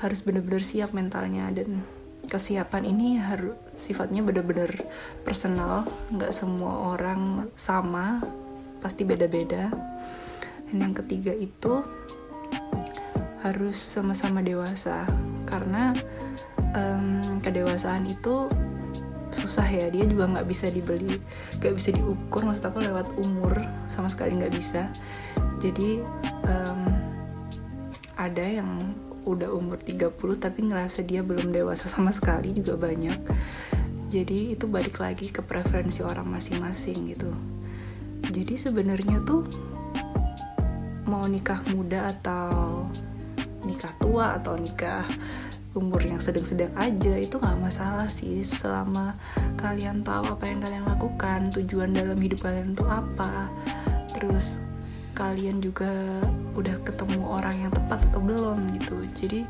[0.00, 1.52] harus benar-benar siap mentalnya.
[1.52, 1.84] Dan
[2.26, 4.72] kesiapan ini harus sifatnya benar-benar
[5.22, 8.24] personal nggak semua orang sama
[8.80, 9.70] pasti beda-beda.
[10.70, 11.82] Dan yang ketiga itu
[13.42, 15.06] harus sama-sama dewasa.
[15.46, 15.94] Karena
[16.74, 18.50] um, kedewasaan itu
[19.30, 19.86] susah ya.
[19.90, 21.18] Dia juga nggak bisa dibeli
[21.62, 22.42] nggak bisa diukur.
[22.42, 23.54] Maksud aku lewat umur
[23.86, 24.90] sama sekali nggak bisa.
[25.62, 26.02] Jadi
[26.46, 26.80] um,
[28.16, 28.94] ada yang
[29.26, 33.18] udah umur 30 tapi ngerasa dia belum dewasa sama sekali juga banyak.
[34.06, 37.34] Jadi itu balik lagi ke preferensi orang masing-masing gitu
[38.30, 39.48] jadi sebenarnya tuh
[41.06, 42.84] mau nikah muda atau
[43.62, 45.06] nikah tua atau nikah
[45.76, 48.40] umur yang sedang-sedang aja itu nggak masalah sih.
[48.40, 49.14] Selama
[49.60, 53.52] kalian tahu apa yang kalian lakukan tujuan dalam hidup kalian itu apa.
[54.16, 54.56] Terus
[55.12, 55.90] kalian juga
[56.56, 59.04] udah ketemu orang yang tepat atau belum gitu.
[59.12, 59.44] Jadi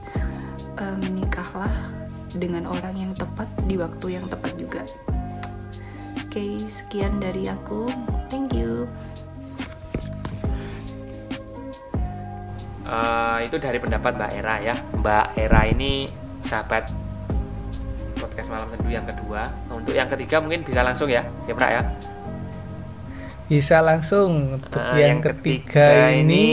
[0.77, 1.73] menikahlah
[2.37, 4.85] dengan orang yang tepat di waktu yang tepat juga
[6.37, 7.89] okay, sekian dari aku.
[8.29, 8.85] Thank you.
[12.85, 14.77] Uh, itu dari pendapat Mbak Era ya.
[15.01, 16.13] Mbak Era ini
[16.45, 16.93] sahabat
[18.21, 19.49] podcast malam teduh yang kedua.
[19.73, 21.83] Untuk yang ketiga mungkin bisa langsung ya ya Pra ya?
[23.49, 26.47] Bisa langsung untuk uh, yang, yang ketiga, ketiga ini.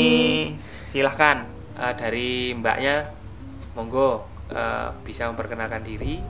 [0.56, 1.44] silahkan
[1.76, 3.04] uh, dari mbaknya.
[3.76, 6.24] Monggo uh, bisa memperkenalkan diri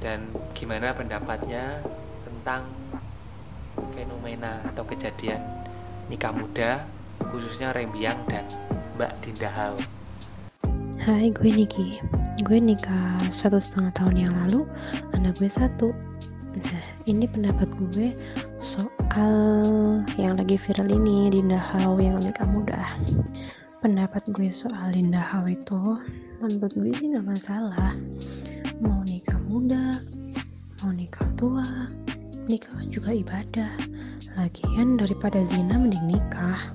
[0.00, 1.84] dan gimana pendapatnya
[2.44, 2.68] tentang
[3.96, 5.40] fenomena atau kejadian
[6.12, 6.84] nikah muda
[7.32, 8.44] khususnya Rembiang dan
[9.00, 9.80] Mbak Dinda Hao.
[11.00, 12.04] Hai, gue Niki.
[12.44, 14.68] Gue nikah satu setengah tahun yang lalu,
[15.16, 15.96] anak gue satu.
[16.52, 18.12] Nah, ini pendapat gue
[18.60, 19.32] soal
[20.20, 23.00] yang lagi viral ini Dinda Hao yang nikah muda.
[23.80, 25.96] Pendapat gue soal Dinda Hao itu,
[26.44, 27.96] menurut gue sih nggak masalah.
[28.84, 29.96] Mau nikah muda,
[30.84, 31.88] mau nikah tua,
[32.46, 33.72] nikah juga ibadah.
[34.34, 36.74] Lagian daripada zina mending nikah.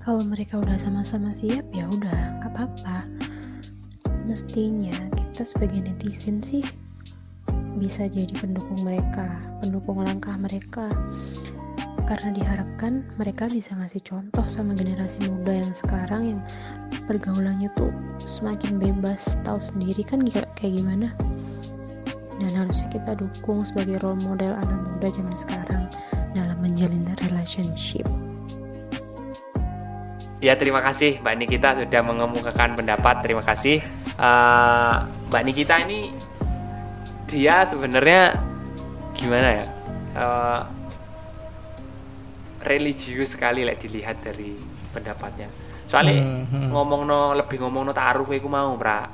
[0.00, 3.06] Kalau mereka udah sama-sama siap ya udah, nggak apa-apa
[4.30, 6.62] mestinya kita sebagai netizen sih
[7.82, 10.86] bisa jadi pendukung mereka, pendukung langkah mereka.
[12.06, 16.40] Karena diharapkan mereka bisa ngasih contoh sama generasi muda yang sekarang yang
[17.10, 17.90] pergaulannya tuh
[18.22, 21.10] semakin bebas, tahu sendiri kan kayak gimana.
[22.40, 25.84] Dan harusnya kita dukung sebagai role model anak muda zaman sekarang
[26.32, 28.08] dalam menjalin relationship.
[30.40, 33.20] Ya terima kasih Mbak Nikita sudah mengemukakan pendapat.
[33.20, 33.84] Terima kasih
[34.16, 36.08] uh, Mbak Nikita ini
[37.28, 38.34] dia sebenarnya
[39.14, 39.66] gimana ya
[40.18, 40.62] uh,
[42.66, 44.58] religius sekali lah dilihat dari
[44.90, 45.46] pendapatnya
[45.86, 46.68] soalnya hmm, hmm.
[46.74, 49.06] ngomong no lebih ngomong no taruh aku mau pra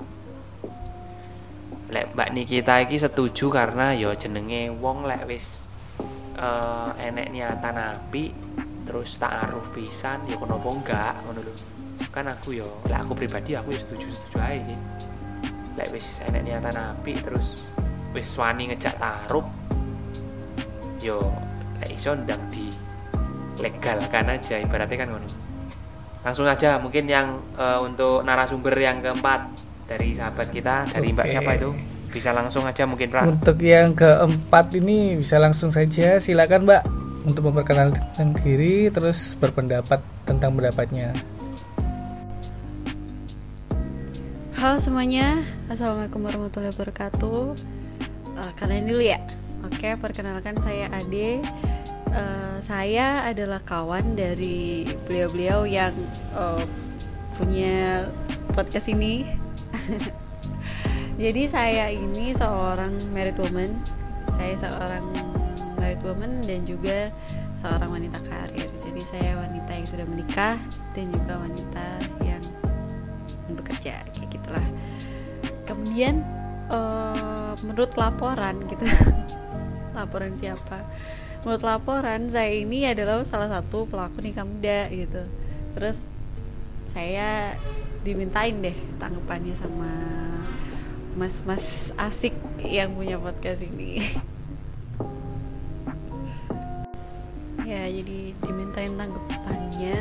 [1.87, 5.71] lek Mbak Nikita ini setuju karena yo jenenge wong lek wis
[6.35, 8.35] uh, enek niatan api
[8.87, 11.15] terus taruh pisan ya kenapa enggak?
[11.27, 11.57] Menurut
[12.11, 14.79] kan aku yo lek aku pribadi aku ya setuju setuju aja sih
[15.79, 17.63] lek wis enek niatan api terus
[18.11, 19.47] wis wani ngejak taruh
[20.99, 21.23] yo
[21.79, 22.75] lek iso ndang di
[23.57, 25.29] legalkan aja ibaratnya kan ngono.
[26.27, 29.47] Langsung aja mungkin yang uh, untuk narasumber yang keempat
[29.87, 31.17] dari sahabat kita dari okay.
[31.17, 31.71] mbak siapa itu?
[32.11, 33.23] Bisa langsung aja mungkin pra.
[33.23, 36.19] Untuk yang keempat ini bisa langsung saja.
[36.19, 36.83] Silakan mbak
[37.27, 41.15] untuk memperkenalkan diri terus berpendapat tentang pendapatnya.
[44.57, 47.43] Halo semuanya, Assalamualaikum warahmatullahi wabarakatuh.
[48.35, 49.21] Uh, Karena ini dulu ya.
[49.69, 51.43] Oke, perkenalkan saya Ade.
[52.11, 55.93] Uh, Saya adalah kawan dari beliau-beliau yang
[56.33, 56.63] uh,
[57.37, 58.09] punya
[58.57, 59.29] podcast ini
[61.23, 63.73] Jadi saya ini seorang married woman.
[64.37, 65.05] Saya seorang
[65.81, 67.09] married woman dan juga
[67.57, 68.69] seorang wanita karir.
[68.85, 70.57] Jadi saya wanita yang sudah menikah
[70.93, 71.87] dan juga wanita
[72.21, 72.43] yang
[73.57, 74.67] bekerja kayak gitulah.
[75.65, 76.21] Kemudian
[76.69, 78.85] uh, menurut laporan gitu.
[79.97, 80.85] Laporan siapa?
[81.41, 85.25] Menurut laporan saya ini adalah salah satu pelaku nikah muda gitu.
[85.73, 86.05] Terus
[86.93, 87.57] saya
[88.07, 89.91] dimintain deh tanggapannya sama
[91.19, 92.31] mas-mas asik
[92.63, 93.99] yang punya podcast ini.
[97.67, 99.99] Ya jadi dimintain tanggapannya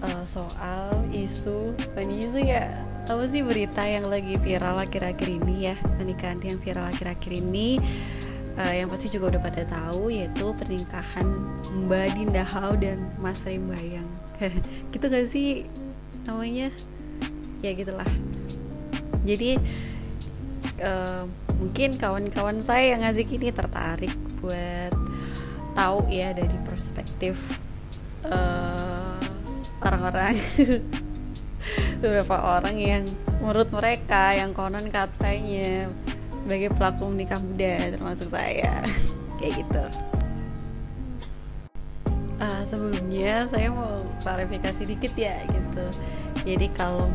[0.00, 2.72] uh, soal isu ini isu ya
[3.04, 7.76] apa sih berita yang lagi viral akhir-akhir ini ya pernikahan yang viral akhir-akhir ini.
[8.56, 11.28] Uh, yang pasti juga udah pada tahu yaitu pernikahan
[11.84, 14.08] Mbak Dinda Hao dan Mas Rembayang
[14.96, 15.68] gitu gak sih
[16.24, 16.72] namanya
[17.62, 18.06] ya gitulah.
[19.22, 19.56] Jadi
[20.82, 21.24] uh,
[21.62, 24.90] mungkin kawan-kawan saya yang ngasih ini tertarik buat
[25.78, 27.38] tahu ya dari perspektif
[28.26, 29.22] uh,
[29.80, 30.36] orang-orang.
[32.02, 33.04] Beberapa orang yang
[33.38, 35.86] menurut mereka yang konon katanya
[36.42, 38.82] sebagai pelaku menikah muda termasuk saya.
[39.38, 39.84] Kayak gitu.
[42.42, 45.86] Uh, sebelumnya saya mau klarifikasi dikit ya gitu.
[46.42, 47.06] Jadi kalau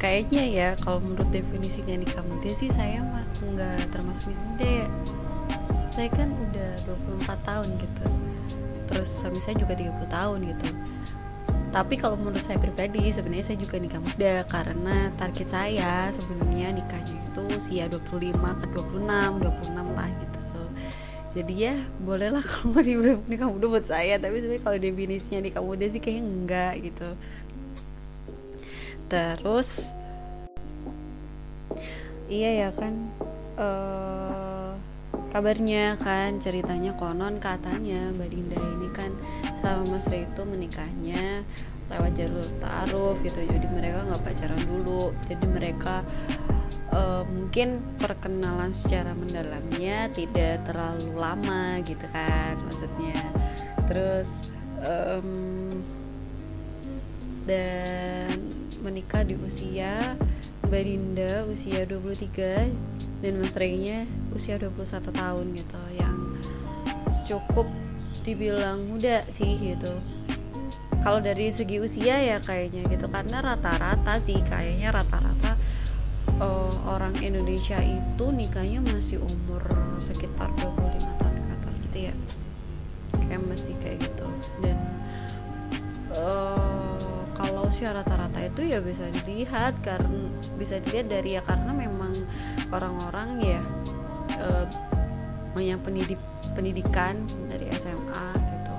[0.00, 4.88] kayaknya ya kalau menurut definisinya nikah muda sih saya mah nggak termasuk muda ya
[5.90, 6.70] saya kan udah
[7.28, 8.06] 24 tahun gitu.
[8.88, 10.68] Terus suami saya juga 30 tahun gitu.
[11.70, 17.14] Tapi kalau menurut saya pribadi sebenarnya saya juga nikah muda karena target saya sebenarnya nikahnya
[17.14, 20.40] itu usia 25 ke 26 26 lah gitu.
[21.30, 22.82] Jadi ya bolehlah kalau mau
[23.30, 27.08] nikah muda buat saya tapi sebenarnya kalau definisinya nikah muda sih kayaknya enggak gitu
[29.10, 29.82] terus?
[32.30, 33.10] Iya ya kan
[33.58, 34.78] uh,
[35.34, 39.10] kabarnya kan ceritanya konon katanya Mbak Dinda ini kan
[39.58, 41.42] sama Mas Rey itu menikahnya
[41.90, 43.42] lewat jalur taruh gitu.
[43.42, 45.10] Jadi mereka nggak pacaran dulu.
[45.26, 46.06] Jadi mereka
[46.94, 53.26] uh, mungkin perkenalan secara mendalamnya tidak terlalu lama gitu kan maksudnya.
[53.90, 54.30] Terus
[54.86, 55.82] um,
[57.50, 58.38] dan
[58.80, 60.16] menikah di usia
[60.70, 66.16] Mbak Dinda usia 23 dan Mas Rey-nya usia 21 tahun gitu yang
[67.26, 67.66] cukup
[68.22, 69.98] dibilang muda sih gitu.
[71.00, 75.56] Kalau dari segi usia ya kayaknya gitu karena rata-rata sih kayaknya rata-rata
[76.38, 79.64] uh, orang Indonesia itu nikahnya masih umur
[80.04, 82.14] sekitar 25 tahun ke atas gitu ya.
[83.16, 84.28] Kayak masih kayak gitu.
[84.60, 84.76] Dan
[86.12, 86.69] uh,
[87.40, 90.28] kalau usia rata-rata itu ya bisa dilihat karena
[90.60, 92.28] bisa dilihat dari ya karena memang
[92.68, 93.60] orang-orang ya
[94.36, 94.68] uh,
[95.56, 96.20] yang pendidik
[96.52, 98.76] pendidikan dari SMA gitu.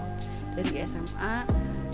[0.62, 1.36] Dari SMA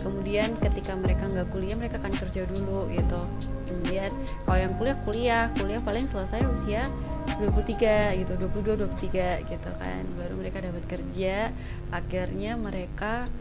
[0.04, 3.22] kemudian ketika mereka nggak kuliah mereka akan kerja dulu gitu.
[3.64, 4.12] Kemudian
[4.44, 5.46] kalau yang kuliah kuliah.
[5.56, 6.92] Kuliah paling selesai usia
[7.40, 10.04] 23 gitu 22 23 gitu kan.
[10.20, 11.56] Baru mereka dapat kerja
[11.96, 13.32] akhirnya mereka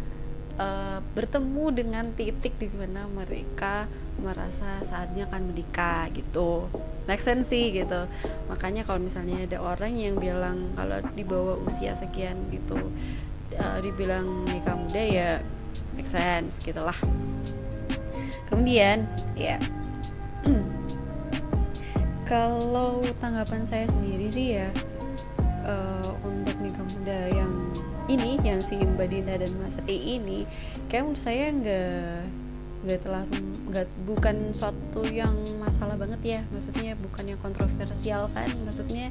[0.57, 3.88] uh, bertemu dengan titik di mana mereka
[4.20, 6.68] merasa saatnya akan menikah gitu.
[7.07, 8.09] Make sense gitu.
[8.48, 12.76] Makanya kalau misalnya ada orang yang bilang kalau di bawah usia sekian gitu
[13.57, 15.30] uh, dibilang nikah muda ya
[15.94, 16.96] make sense gitulah.
[18.48, 19.61] Kemudian ya.
[22.26, 24.66] Kalau tanggapan saya sendiri sih ya
[25.62, 27.52] uh, untuk nikah muda yang
[28.07, 30.46] ini yang si Mbak Dina dan Mas E ini
[30.86, 32.46] kayak menurut saya nggak
[32.86, 33.26] nggak telah
[33.66, 36.40] nggak bukan suatu yang masalah banget ya.
[36.54, 38.46] Maksudnya bukan yang kontroversial kan.
[38.62, 39.11] Maksudnya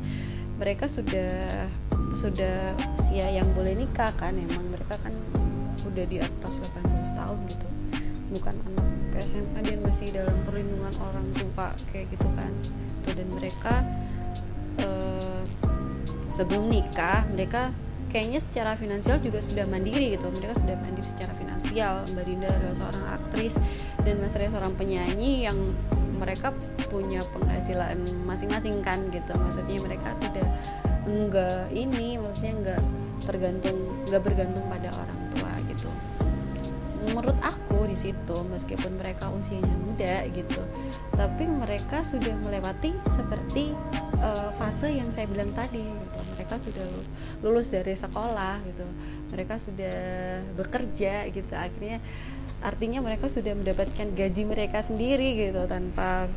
[0.55, 1.67] mereka sudah
[2.15, 4.31] sudah usia yang boleh nikah kan.
[4.39, 5.11] Emang mereka kan
[5.83, 7.67] udah di atas 18 tahun gitu.
[8.31, 12.51] Bukan anak ke SMA dan masih dalam perlindungan orang tua kayak gitu kan.
[13.03, 13.83] Tuh dan mereka
[14.79, 15.43] uh,
[16.31, 17.75] sebelum nikah mereka
[18.15, 20.31] kayaknya secara finansial juga sudah mandiri gitu.
[20.31, 22.07] Mereka sudah mandiri secara finansial.
[22.15, 23.59] Mbak Dinda adalah seorang aktris
[24.07, 25.59] dan Mas Ria seorang penyanyi yang
[26.15, 26.55] mereka
[26.87, 29.35] punya penghasilan masing-masing kan gitu.
[29.35, 30.47] Maksudnya mereka sudah
[31.03, 32.81] enggak ini maksudnya enggak
[33.27, 35.91] tergantung enggak bergantung pada orang tua gitu.
[37.11, 40.63] Menurut aku di situ meskipun mereka usianya muda gitu
[41.13, 43.71] tapi mereka sudah melewati seperti
[44.19, 45.83] uh, fase yang saya bilang tadi.
[46.45, 46.85] Mereka sudah
[47.41, 48.85] lulus dari sekolah gitu.
[49.33, 49.97] Mereka sudah
[50.53, 51.53] bekerja gitu.
[51.57, 51.97] Akhirnya
[52.61, 56.29] artinya mereka sudah mendapatkan gaji mereka sendiri gitu tanpa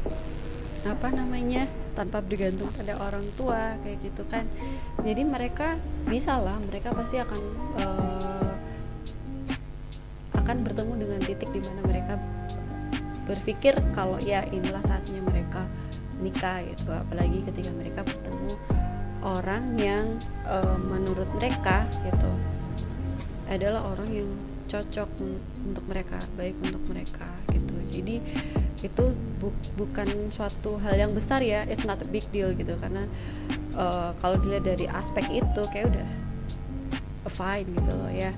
[0.89, 4.49] apa namanya tanpa bergantung pada orang tua kayak gitu kan.
[5.05, 5.77] Jadi mereka
[6.09, 7.43] bisa lah mereka pasti akan
[7.77, 8.53] uh,
[10.41, 12.17] akan bertemu dengan titik di mana mereka
[13.29, 15.69] berpikir kalau ya inilah saatnya mereka
[16.25, 16.97] nikah gitu.
[16.97, 18.57] Apalagi ketika mereka bertemu
[19.23, 22.33] orang yang uh, menurut mereka gitu
[23.49, 24.31] adalah orang yang
[24.69, 25.09] cocok
[25.65, 27.75] untuk mereka baik untuk mereka gitu.
[27.89, 28.21] Jadi
[28.79, 29.05] itu
[29.41, 32.77] bu bukan suatu hal yang besar ya it's not a big deal gitu.
[32.77, 33.09] Karena
[33.75, 36.09] uh, kalau dilihat dari aspek itu kayak udah
[37.33, 38.31] fine gitu loh ya.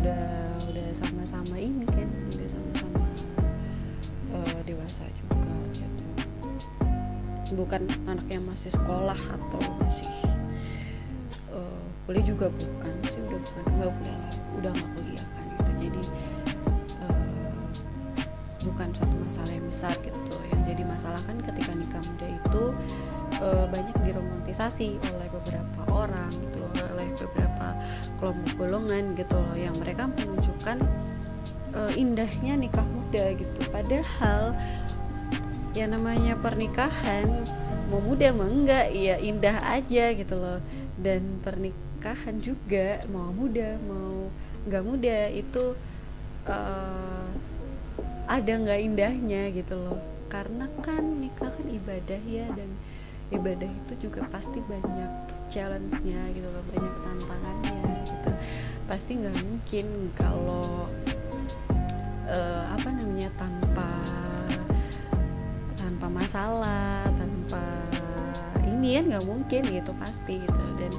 [0.00, 0.24] Udah
[0.64, 1.84] udah sama-sama ini
[7.56, 10.12] bukan anak yang masih sekolah atau masih
[11.50, 15.70] uh, kuliah juga bukan sih udah bukan nggak kuliah lah udah nggak kuliah kan gitu.
[15.88, 16.02] Jadi
[17.00, 17.64] uh,
[18.68, 20.36] bukan satu masalah yang besar gitu.
[20.52, 22.64] Yang jadi masalah kan ketika nikah muda itu
[23.40, 26.60] uh, banyak diromantisasi oleh beberapa orang gitu
[26.92, 27.66] oleh beberapa
[28.20, 30.84] kelompok golongan gitu loh yang mereka menunjukkan
[31.72, 33.60] uh, indahnya nikah muda gitu.
[33.72, 34.52] Padahal
[35.76, 37.28] ya namanya pernikahan
[37.92, 40.64] mau muda mau enggak ya indah aja gitu loh.
[40.96, 44.32] Dan pernikahan juga mau muda mau
[44.64, 45.76] nggak muda itu
[46.48, 47.28] uh,
[48.24, 50.00] ada nggak indahnya gitu loh.
[50.32, 52.72] Karena kan nikah kan ibadah ya dan
[53.28, 55.12] ibadah itu juga pasti banyak
[55.52, 58.30] challenge-nya gitu loh banyak tantangannya gitu.
[58.88, 60.88] Pasti nggak mungkin kalau
[62.26, 64.15] uh, apa namanya tanpa
[66.16, 67.60] masalah tanpa
[68.64, 70.64] ini kan nggak mungkin gitu pasti gitu.
[70.80, 70.92] Dan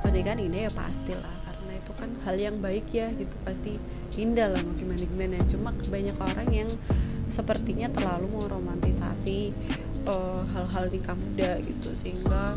[0.00, 3.82] pernikahan ini ya pastilah karena itu kan hal yang baik ya gitu pasti
[4.14, 5.36] indah lah mau gimana gimana.
[5.50, 6.70] Cuma banyak orang yang
[7.26, 9.50] sepertinya terlalu meromantisasi
[10.06, 11.90] uh, hal-hal nikah muda gitu.
[11.96, 12.54] Sehingga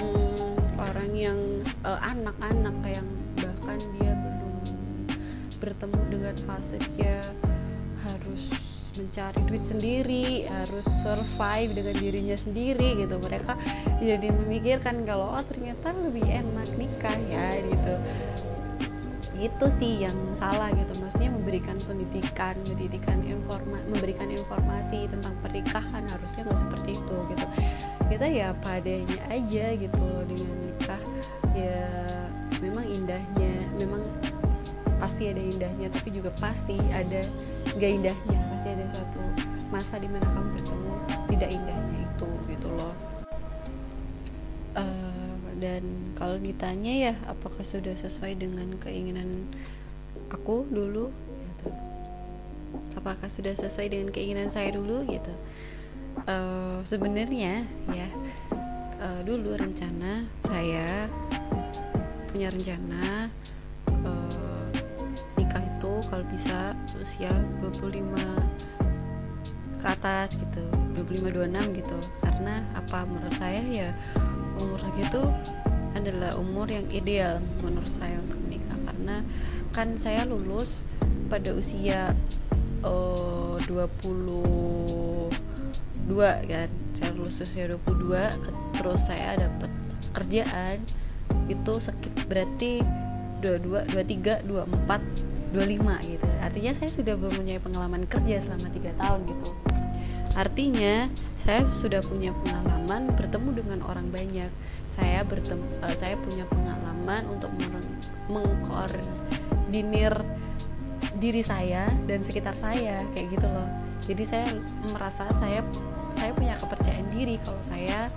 [0.00, 1.38] um, orang yang
[1.84, 4.54] uh, anak-anak yang bahkan dia belum
[5.58, 7.24] bertemu dengan fase dia
[8.04, 13.18] harus mencari duit sendiri harus survive dengan dirinya sendiri gitu.
[13.18, 13.52] Mereka
[13.98, 17.94] jadi memikirkan kalau oh ternyata lebih enak nikah ya gitu.
[19.34, 20.94] Itu sih yang salah gitu.
[20.98, 27.46] Maksudnya memberikan pendidikan pendidikan informa memberikan informasi tentang pernikahan harusnya nggak seperti itu gitu.
[28.08, 31.02] Kita ya padanya aja gitu dengan nikah.
[31.54, 31.82] Ya
[32.62, 34.02] memang indahnya memang
[35.04, 37.28] pasti ada indahnya tapi juga pasti ada
[37.76, 38.33] gak indahnya
[38.64, 39.20] pasti ada satu
[39.68, 40.92] masa di mana kamu bertemu
[41.36, 42.96] tidak indahnya itu gitu loh.
[44.72, 45.84] Uh, dan
[46.16, 49.44] kalau ditanya ya apakah sudah sesuai dengan keinginan
[50.32, 51.12] aku dulu?
[51.12, 51.68] Gitu.
[52.96, 55.04] apakah sudah sesuai dengan keinginan saya dulu?
[55.12, 55.34] Gitu.
[56.24, 58.08] Uh, sebenarnya ya
[58.96, 61.12] uh, dulu rencana saya
[62.32, 63.28] punya rencana
[66.14, 68.06] kalau bisa usia 25
[69.82, 70.62] ke atas gitu
[70.94, 71.98] 25 26 gitu.
[72.22, 73.02] Karena apa?
[73.02, 73.90] Menurut saya ya
[74.54, 75.26] umur segitu
[75.98, 78.78] adalah umur yang ideal menurut saya untuk menikah.
[78.86, 79.26] Karena
[79.74, 80.86] kan saya lulus
[81.26, 82.14] pada usia
[82.86, 85.34] uh, 22
[86.46, 86.70] kan.
[86.94, 89.74] Saya lulus usia 22 terus saya dapat
[90.14, 90.78] kerjaan
[91.50, 92.86] itu sekit berarti
[93.42, 96.26] 22 23 24 25 gitu.
[96.42, 99.54] Artinya saya sudah mempunyai pengalaman kerja selama tiga tahun gitu.
[100.34, 101.06] Artinya
[101.38, 104.50] saya sudah punya pengalaman bertemu dengan orang banyak.
[104.90, 107.54] Saya bertemu uh, saya punya pengalaman untuk
[108.26, 110.18] mengkoordinir
[111.22, 113.68] diri saya dan sekitar saya kayak gitu loh.
[114.10, 114.50] Jadi saya
[114.90, 115.62] merasa saya
[116.18, 118.10] saya punya kepercayaan diri kalau saya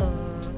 [0.00, 0.48] uh,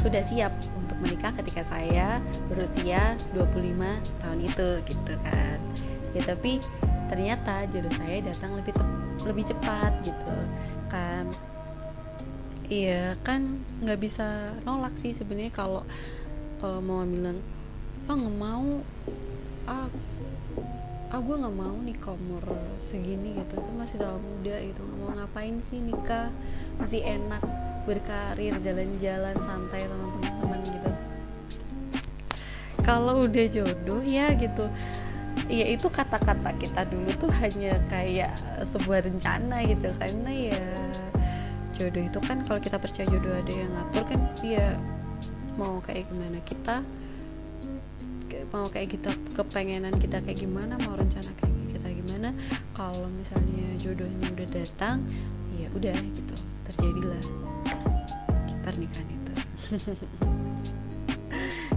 [0.00, 0.54] sudah siap
[0.98, 2.18] untuk menikah ketika saya
[2.50, 5.58] berusia 25 tahun itu gitu kan.
[6.10, 6.58] Ya tapi
[7.06, 8.74] ternyata jodoh saya datang lebih
[9.22, 10.34] lebih cepat gitu
[10.90, 11.30] kan.
[12.66, 15.86] Iya kan nggak bisa nolak sih sebenarnya kalau
[16.66, 17.38] uh, mau bilang
[18.02, 18.82] apa nggak mau.
[19.70, 19.86] Ah
[21.14, 22.42] ah gue nggak mau nih umur
[22.74, 23.54] segini gitu.
[23.54, 24.82] Itu masih terlalu muda gitu.
[24.82, 26.34] Nggak mau ngapain sih nikah?
[26.82, 30.90] Masih enak berkarir jalan-jalan santai sama teman-teman gitu.
[32.84, 34.68] Kalau udah jodoh ya gitu
[35.48, 38.36] ya itu kata-kata kita dulu tuh hanya kayak
[38.68, 39.88] sebuah rencana gitu.
[39.96, 40.64] Karena ya
[41.72, 44.76] jodoh itu kan kalau kita percaya jodoh ada yang ngatur kan dia
[45.56, 46.76] mau kayak gimana kita
[48.52, 52.36] mau kayak kita kepengenan kita kayak gimana mau rencana kayak kita gimana.
[52.76, 55.04] Kalau misalnya jodohnya udah datang
[55.56, 56.34] ya udah gitu
[56.68, 57.37] terjadilah
[58.78, 59.32] pernikahan itu.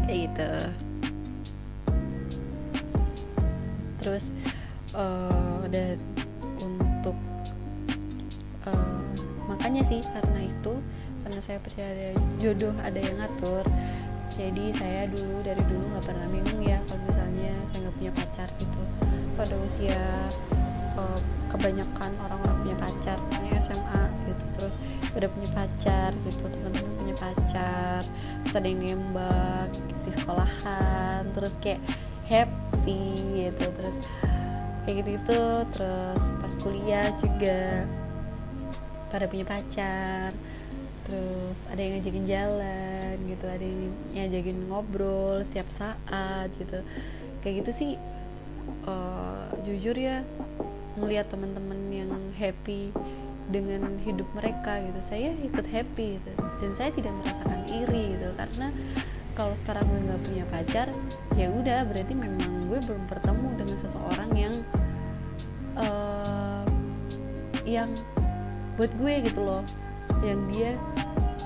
[0.05, 0.51] Kayak gitu.
[4.01, 4.25] Terus
[4.93, 5.97] uh, dan
[6.61, 7.17] untuk
[8.69, 9.01] uh,
[9.49, 10.73] makanya sih karena itu
[11.25, 12.09] karena saya percaya ada
[12.41, 13.61] jodoh ada yang ngatur
[14.33, 18.49] jadi saya dulu dari dulu nggak pernah bingung ya kalau misalnya saya nggak punya pacar
[18.57, 18.81] gitu.
[19.37, 20.01] Pada usia
[20.97, 21.19] uh,
[21.51, 23.17] kebanyakan orang-orang punya pacar.
[23.27, 24.75] Misalnya SMA gitu terus
[25.13, 28.01] udah punya pacar gitu teman-teman punya pacar
[28.47, 29.69] sering nembak
[30.07, 31.83] di sekolahan terus kayak
[32.25, 33.95] happy gitu terus
[34.87, 35.41] kayak gitu gitu
[35.75, 37.85] terus pas kuliah juga
[39.11, 40.31] pada punya pacar
[41.03, 46.79] terus ada yang ngajakin jalan gitu ada yang ngajakin ngobrol setiap saat gitu.
[47.41, 47.91] Kayak gitu sih
[48.87, 50.23] uh, jujur ya
[50.99, 52.91] ngelihat teman-teman yang happy
[53.51, 54.99] dengan hidup mereka gitu.
[55.03, 56.31] Saya ikut happy gitu.
[56.63, 58.27] Dan saya tidak merasakan iri gitu.
[58.35, 58.67] Karena
[59.35, 60.87] kalau sekarang gue nggak punya pacar
[61.39, 64.55] ya udah berarti memang gue belum bertemu dengan seseorang yang
[65.79, 66.67] uh,
[67.63, 67.89] yang
[68.75, 69.63] buat gue gitu loh.
[70.21, 70.71] Yang dia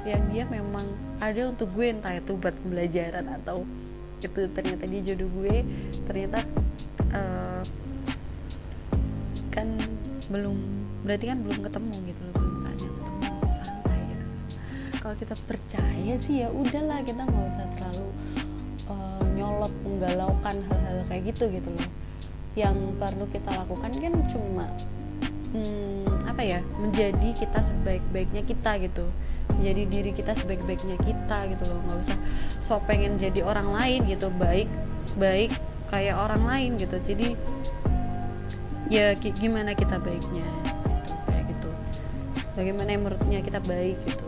[0.06, 0.86] yang dia memang
[1.18, 3.66] ada untuk gue entah itu buat pembelajaran atau
[4.22, 5.66] itu ternyata dia jodoh gue
[6.10, 6.46] ternyata
[10.36, 10.58] belum
[11.08, 14.26] berarti kan belum ketemu gitu loh belum saatnya ketemu santai gitu.
[15.00, 18.08] Kalau kita percaya sih ya udahlah kita nggak usah terlalu
[18.92, 21.88] uh, nyolot menggalaukan hal-hal kayak gitu gitu loh.
[22.60, 24.66] Yang perlu kita lakukan kan cuma
[25.56, 29.08] hmm, apa ya menjadi kita sebaik-baiknya kita gitu.
[29.56, 32.18] Menjadi diri kita sebaik-baiknya kita gitu loh nggak usah
[32.60, 34.68] so pengen jadi orang lain gitu baik
[35.16, 35.56] baik
[35.88, 37.00] kayak orang lain gitu.
[37.00, 37.40] Jadi
[38.92, 40.46] ya gimana kita baiknya?
[41.06, 41.70] Gitu kayak gitu.
[42.54, 44.28] Bagaimana yang menurutnya kita baik gitu.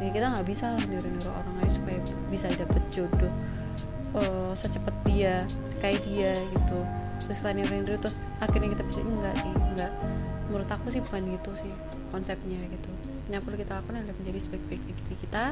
[0.00, 3.32] Jadi kita nggak bisa lah niru-niru orang lain supaya bisa dapet jodoh
[4.16, 5.48] uh, secepat dia
[5.80, 6.78] kayak dia gitu.
[7.24, 9.92] Terus kita niru-niru terus akhirnya kita bisa enggak sih enggak.
[10.52, 11.72] Menurut aku sih bukan gitu sih
[12.12, 12.90] konsepnya gitu.
[13.32, 15.44] Yang perlu kita lakukan adalah menjadi sebaik-baiknya diri kita.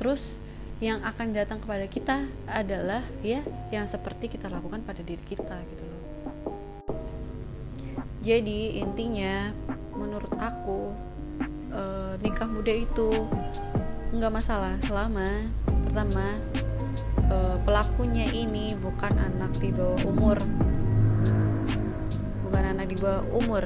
[0.00, 0.40] Terus
[0.80, 5.84] yang akan datang kepada kita adalah ya yang seperti kita lakukan pada diri kita gitu
[5.84, 5.99] loh
[8.20, 9.48] jadi intinya
[9.96, 10.92] menurut aku
[11.72, 13.24] eh, nikah muda itu
[14.12, 15.48] nggak masalah selama
[15.88, 16.36] pertama
[17.16, 20.38] eh, pelakunya ini bukan anak di bawah umur.
[22.44, 23.64] Bukan anak di bawah umur.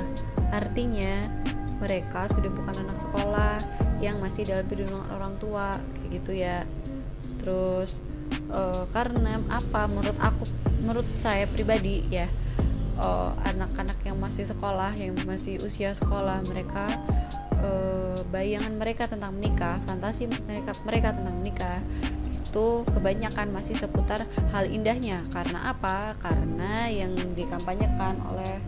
[0.54, 1.26] Artinya
[1.82, 3.58] mereka sudah bukan anak sekolah
[3.98, 6.62] yang masih dalam perlindungan orang tua kayak gitu ya.
[7.42, 7.98] Terus
[8.54, 9.90] uh, karena apa?
[9.90, 10.46] Menurut aku
[10.78, 12.28] menurut saya pribadi ya
[13.42, 17.00] anak anak-anak yang masih sekolah yang masih usia sekolah mereka
[17.60, 21.78] uh, bayangan mereka tentang menikah fantasi mereka mereka tentang menikah
[22.54, 25.26] itu kebanyakan masih seputar hal indahnya.
[25.34, 26.14] Karena apa?
[26.22, 28.62] Karena yang dikampanyekan oleh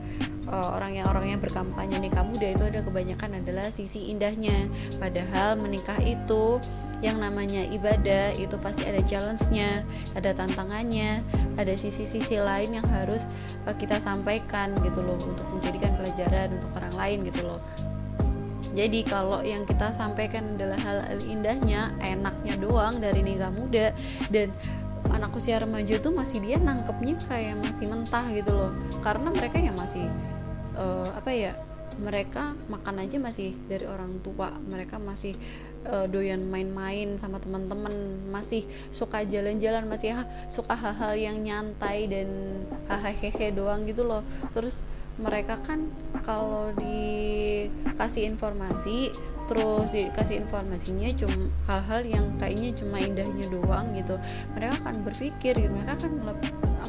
[0.51, 4.67] uh, orang yang orang yang berkampanye nikah muda itu ada kebanyakan adalah sisi indahnya.
[4.99, 6.59] Padahal menikah itu
[7.05, 9.85] yang namanya ibadah itu pasti ada challenge-nya,
[10.17, 11.21] ada tantangannya,
[11.61, 13.29] ada sisi-sisi lain yang harus
[13.69, 17.61] uh, kita sampaikan gitu loh untuk menjadikan pelajaran untuk orang lain gitu loh.
[18.77, 23.97] Jadi kalau yang kita sampaikan adalah hal-hal indahnya, enaknya doang dari nikah muda
[24.29, 24.53] dan
[25.09, 28.73] anak usia remaja tuh masih dia nangkepnya kayak masih mentah gitu loh.
[29.01, 30.05] Karena mereka yang masih
[30.77, 31.53] uh, apa ya?
[31.97, 35.33] Mereka makan aja masih dari orang tua, mereka masih
[35.89, 37.93] uh, doyan main-main sama teman-teman
[38.31, 42.29] masih suka jalan-jalan masih ha suka hal-hal yang nyantai dan
[42.91, 44.23] hahaha doang gitu loh.
[44.51, 44.83] Terus
[45.17, 45.89] mereka kan
[46.27, 49.11] kalau dikasih informasi
[49.47, 54.19] terus dikasih informasinya cuma hal-hal yang kayaknya cuma indahnya doang gitu.
[54.59, 56.13] Mereka akan berpikir gitu mereka akan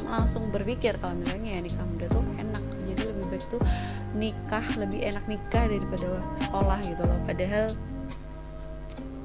[0.08, 3.60] langsung berpikir kalau misalnya ya nikah muda tuh enak jadi lebih baik tuh
[4.16, 7.18] nikah lebih enak nikah daripada sekolah gitu loh.
[7.24, 7.64] Padahal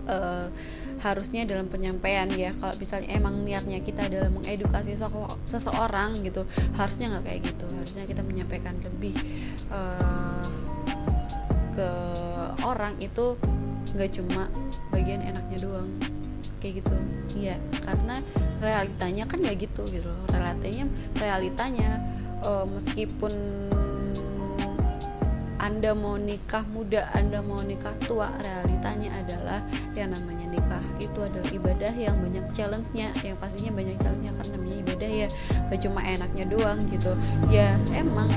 [0.07, 0.47] uh,
[1.01, 2.55] harusnya dalam penyampaian ya.
[2.57, 4.95] Kalau misalnya emang niatnya kita adalah mengedukasi
[5.47, 7.65] seseorang gitu harusnya nggak kayak gitu.
[7.67, 9.15] Harusnya kita menyampaikan lebih
[9.71, 10.47] uh,
[11.73, 11.89] ke
[12.63, 13.35] orang itu
[13.93, 14.49] nggak cuma
[14.89, 15.89] bagian enaknya doang.
[16.63, 16.95] Kayak gitu.
[17.33, 18.23] Iya karena
[18.63, 20.87] realitanya kan nggak gitu gitu realitanya
[21.19, 21.99] realitanya
[22.39, 23.33] uh, meskipun
[25.63, 29.63] anda mau nikah muda, Anda mau nikah tua, realitanya adalah
[29.95, 30.83] yang namanya nikah.
[30.99, 35.27] Itu adalah ibadah yang banyak challenge-nya, yang pastinya banyak challenge-nya karena namanya ibadah ya,
[35.71, 37.15] gak cuma enaknya doang gitu.
[37.47, 38.27] Ya emang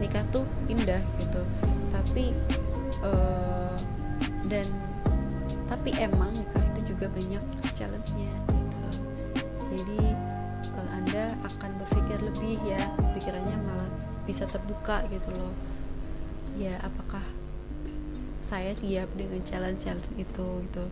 [0.00, 1.44] nikah tuh indah gitu,
[1.92, 2.32] tapi
[3.04, 3.76] uh,
[4.48, 4.64] dan
[5.68, 7.44] tapi emang nikah itu juga banyak
[7.76, 8.88] challenge-nya gitu.
[9.76, 10.00] Jadi
[10.72, 12.80] uh, Anda akan berpikir lebih ya,
[13.12, 13.92] pikirannya malah
[14.24, 15.52] bisa terbuka gitu loh
[16.60, 17.24] ya apakah
[18.44, 20.84] saya siap dengan challenge-challenge itu gitu.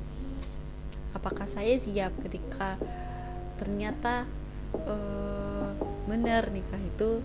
[1.13, 2.81] Apakah saya siap ketika
[3.61, 4.25] ternyata
[4.89, 5.77] uh,
[6.09, 7.21] benar nikah itu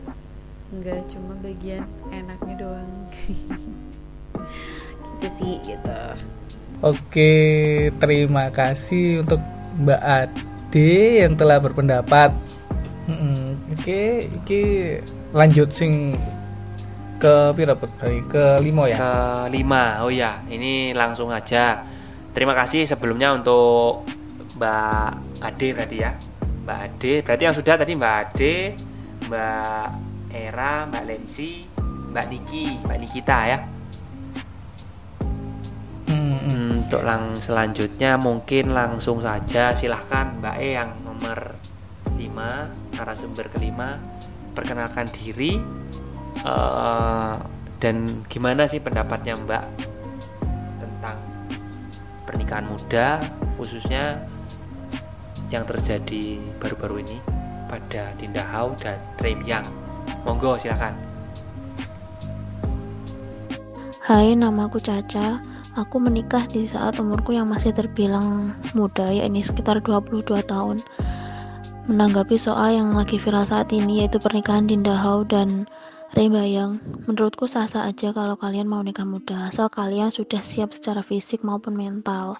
[0.75, 2.91] nggak cuma bagian enaknya doang.
[5.23, 6.01] Gitu sih gitu.
[6.83, 7.31] Oke
[7.95, 9.39] terima kasih untuk
[9.79, 12.35] Mbak Ade yang telah berpendapat.
[13.07, 14.03] Hmm, oke
[14.35, 14.63] oke
[15.31, 16.19] lanjut sing
[17.24, 18.97] ke pira ke lima ya?
[18.99, 19.15] Ke
[19.47, 21.80] lima oh ya ini langsung aja.
[22.36, 24.03] Terima kasih sebelumnya untuk
[24.59, 26.11] Mbak Ade berarti ya?
[26.67, 27.13] Mbak Ade.
[27.24, 28.53] Berarti yang sudah tadi Mbak Ade
[29.32, 29.88] Mbak
[30.36, 31.63] Era Mbak Lensi
[32.11, 33.59] Mbak Niki Mbak Nikita ya?
[36.11, 36.67] Hmm, hmm.
[36.84, 39.71] untuk lang selanjutnya mungkin langsung saja.
[39.71, 41.55] Silahkan Mbak E yang nomor
[42.19, 43.95] 5 narasumber kelima.
[44.53, 45.82] Perkenalkan diri
[46.41, 47.38] uh,
[47.77, 49.63] dan gimana sih pendapatnya Mbak
[50.81, 51.17] tentang
[52.25, 53.21] pernikahan muda
[53.59, 54.17] khususnya
[55.53, 57.17] yang terjadi baru-baru ini
[57.69, 59.69] pada Dinda Hau dan Rem Yang?
[60.25, 60.97] Monggo silakan.
[64.03, 65.39] Hai namaku Caca.
[65.73, 70.86] Aku menikah di saat umurku yang masih terbilang muda, yakni sekitar 22 tahun.
[71.89, 75.65] Menanggapi soal yang lagi viral saat ini, yaitu pernikahan Dinda Hau dan
[76.14, 76.78] Rembayang,
[77.09, 81.74] menurutku sah-sah aja kalau kalian mau nikah muda, asal kalian sudah siap secara fisik maupun
[81.74, 82.38] mental.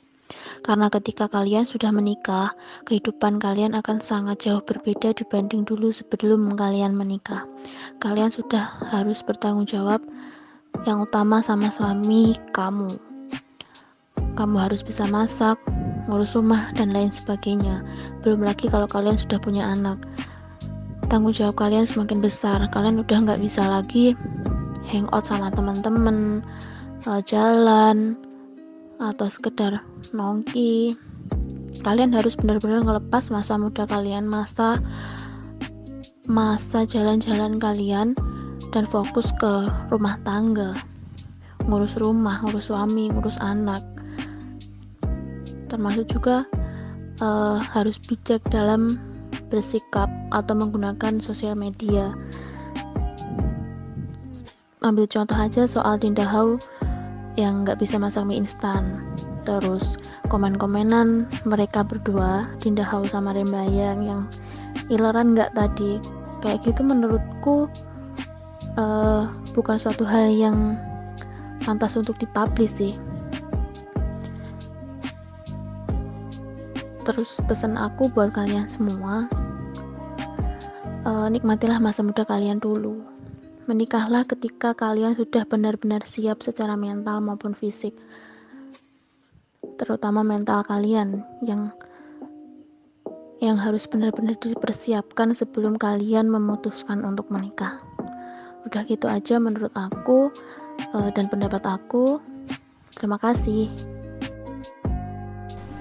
[0.62, 2.54] Karena ketika kalian sudah menikah,
[2.86, 7.50] kehidupan kalian akan sangat jauh berbeda dibanding dulu sebelum kalian menikah.
[7.98, 10.06] Kalian sudah harus bertanggung jawab
[10.86, 13.02] yang utama sama suami kamu.
[14.38, 15.58] Kamu harus bisa masak,
[16.06, 17.82] ngurus rumah, dan lain sebagainya.
[18.22, 19.98] Belum lagi kalau kalian sudah punya anak
[21.14, 22.58] tanggung jawab kalian semakin besar.
[22.74, 24.18] Kalian udah nggak bisa lagi
[24.90, 26.42] hangout sama teman-teman
[27.06, 28.18] uh, jalan
[28.98, 30.98] atau sekedar nongki.
[31.86, 34.82] Kalian harus benar-benar ngelepas masa muda kalian masa
[36.26, 38.18] masa jalan-jalan kalian
[38.74, 40.74] dan fokus ke rumah tangga.
[41.70, 43.86] Ngurus rumah ngurus suami ngurus anak.
[45.70, 46.50] Termasuk juga
[47.22, 49.13] uh, harus bijak dalam
[49.48, 52.14] bersikap atau menggunakan sosial media.
[54.84, 56.60] Ambil contoh aja soal Dinda Hau
[57.40, 59.00] yang nggak bisa masak mie instan.
[59.44, 64.22] Terus komen-komenan mereka berdua Dinda Hau sama Rembayang yang
[64.92, 66.04] ileran nggak tadi.
[66.44, 67.72] Kayak gitu menurutku
[68.76, 70.76] uh, bukan suatu hal yang
[71.64, 72.94] pantas untuk dipublish sih
[77.04, 79.28] terus pesan aku buat kalian semua
[81.04, 83.14] uh, nikmatilah masa muda kalian dulu
[83.64, 87.96] Menikahlah ketika kalian sudah benar-benar siap secara mental maupun fisik.
[89.80, 91.72] Terutama mental kalian yang
[93.40, 97.80] yang harus benar-benar dipersiapkan sebelum kalian memutuskan untuk menikah.
[98.68, 100.28] Udah gitu aja menurut aku
[100.84, 102.20] eh, dan pendapat aku.
[103.00, 103.72] Terima kasih.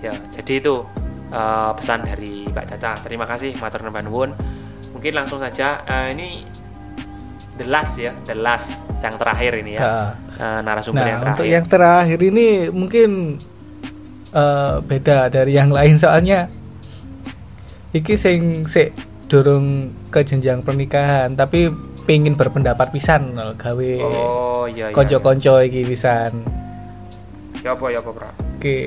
[0.06, 0.86] Ya, jadi itu
[1.32, 3.00] uh, pesan dari Mbak Caca.
[3.00, 4.30] Terima kasih Matur Nuwun.
[4.92, 6.44] Mungkin langsung saja uh, ini
[7.56, 9.80] the last ya, the last yang terakhir ini ya.
[9.80, 11.34] Uh, uh, narasumber nah, yang terakhir.
[11.34, 13.10] Untuk yang terakhir ini mungkin
[14.36, 16.48] uh, beda dari yang lain soalnya
[17.92, 18.92] iki sing se
[19.28, 21.68] dorong ke jenjang pernikahan tapi
[22.04, 26.42] pengen berpendapat pisan gawe oh iya iya konco-konco iki pisan
[27.62, 28.30] ya apa ya apa bro
[28.62, 28.78] oke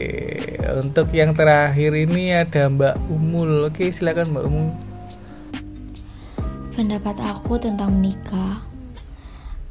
[0.80, 3.68] untuk yang terakhir ini ada Mbak Umul.
[3.68, 4.72] Oke silakan Mbak Umul.
[6.80, 8.64] Pendapat aku tentang menikah.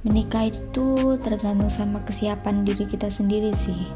[0.04, 3.88] Menikah itu tergantung sama kesiapan diri kita sendiri sih.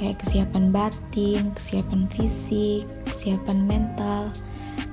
[0.00, 4.32] Kayak kesiapan batin, kesiapan fisik, kesiapan mental,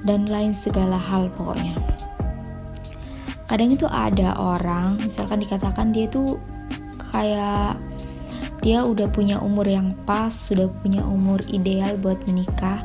[0.03, 1.79] dan lain segala hal pokoknya.
[3.47, 6.36] Kadang itu ada orang, misalkan dikatakan dia tuh
[7.15, 7.79] kayak
[8.66, 12.82] dia udah punya umur yang pas, sudah punya umur ideal buat menikah,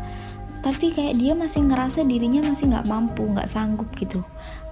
[0.61, 4.20] tapi kayak dia masih ngerasa dirinya masih nggak mampu nggak sanggup gitu.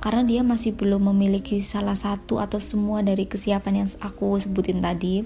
[0.04, 5.24] Karena dia masih belum memiliki salah satu atau semua dari kesiapan yang aku sebutin tadi.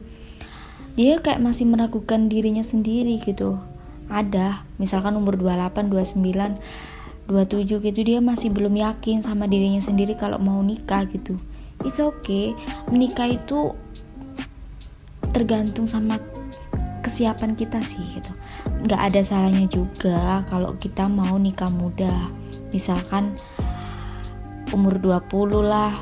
[0.94, 3.58] Dia kayak masih meragukan dirinya sendiri gitu.
[4.06, 6.62] Ada misalkan umur 28 29
[7.26, 11.42] 27 gitu dia masih belum yakin sama dirinya sendiri kalau mau nikah gitu.
[11.82, 12.54] It's okay.
[12.86, 13.74] Menikah itu
[15.32, 16.20] tergantung sama
[17.02, 18.32] kesiapan kita sih gitu.
[18.86, 22.30] Nggak ada salahnya juga kalau kita mau nikah muda.
[22.70, 23.36] Misalkan
[24.70, 25.92] umur 20 lah.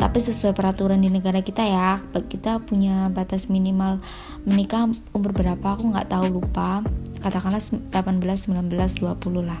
[0.00, 4.00] Tapi sesuai peraturan di negara kita ya kita punya batas minimal
[4.48, 6.80] menikah umur berapa aku nggak tahu lupa.
[7.20, 9.60] Katakanlah 18 19 20 lah.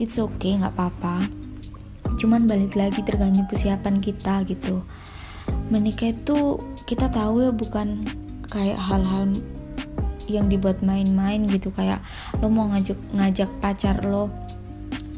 [0.00, 1.28] It's okay nggak apa-apa.
[2.16, 4.80] Cuman balik lagi tergantung kesiapan kita gitu.
[5.68, 8.04] Menikah itu kita tahu ya bukan
[8.52, 9.40] kayak hal-hal
[10.28, 11.72] yang dibuat main-main gitu.
[11.72, 12.04] Kayak
[12.40, 14.28] lo mau ngajak ngajak pacar lo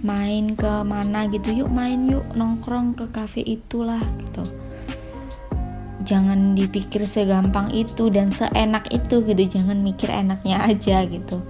[0.07, 4.47] main ke mana gitu yuk main yuk nongkrong ke cafe itulah gitu.
[6.07, 11.43] Jangan dipikir segampang itu dan seenak itu gitu jangan mikir enaknya aja gitu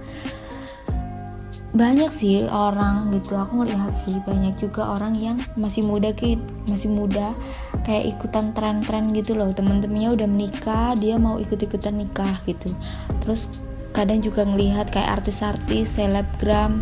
[1.77, 6.89] banyak sih orang gitu aku ngelihat sih banyak juga orang yang masih muda kayak masih
[6.89, 7.37] muda
[7.85, 9.53] kayak ikutan tren-tren gitu loh.
[9.53, 12.73] Temen-temennya udah menikah dia mau ikut-ikutan nikah gitu.
[13.21, 13.45] Terus
[13.93, 16.81] kadang juga ngelihat kayak artis-artis selebgram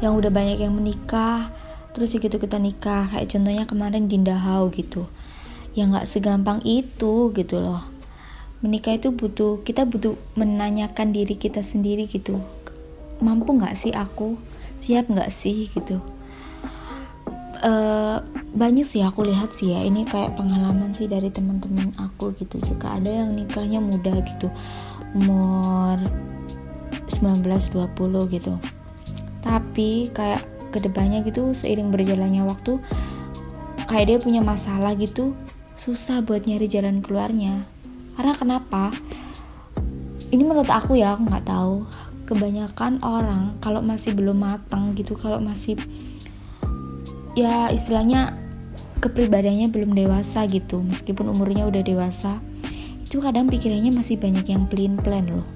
[0.00, 1.52] yang udah banyak yang menikah
[1.92, 3.12] terus ikut-ikutan nikah.
[3.12, 5.04] Kayak contohnya kemarin Dinda Hau gitu.
[5.76, 7.84] Yang nggak segampang itu gitu loh.
[8.64, 12.40] Menikah itu butuh kita butuh menanyakan diri kita sendiri gitu
[13.22, 14.38] mampu nggak sih aku?
[14.78, 16.00] Siap nggak sih gitu.
[17.64, 18.20] Uh,
[18.52, 22.98] banyak sih aku lihat sih ya ini kayak pengalaman sih dari teman-teman aku gitu juga.
[22.98, 24.50] Ada yang nikahnya muda gitu
[25.14, 25.98] umur
[27.08, 28.52] 19-20 gitu.
[29.40, 30.42] Tapi kayak
[30.74, 32.82] ke depannya gitu seiring berjalannya waktu
[33.86, 35.38] kayak dia punya masalah gitu
[35.78, 37.62] susah buat nyari jalan keluarnya.
[38.18, 38.94] Karena kenapa?
[40.34, 41.86] Ini menurut aku ya aku nggak tahu
[42.24, 45.76] kebanyakan orang kalau masih belum matang gitu kalau masih
[47.36, 48.36] ya istilahnya
[49.04, 52.40] kepribadiannya belum dewasa gitu meskipun umurnya udah dewasa
[53.14, 55.46] itu kadang pikirannya masih banyak yang plain plan loh.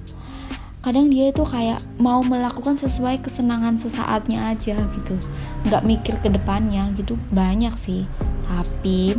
[0.78, 5.18] Kadang dia itu kayak mau melakukan sesuai kesenangan sesaatnya aja gitu
[5.66, 8.06] nggak mikir ke depannya gitu banyak sih.
[8.46, 9.18] Tapi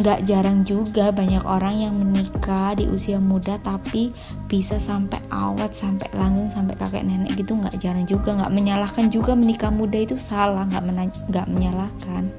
[0.00, 4.08] nggak jarang juga banyak orang yang menikah di usia muda tapi
[4.48, 8.32] bisa sampai awet sampai langgeng sampai kakek nenek gitu nggak jarang juga.
[8.32, 12.32] Nggak menyalahkan juga menikah muda itu salah nggak nggak menyalahkan.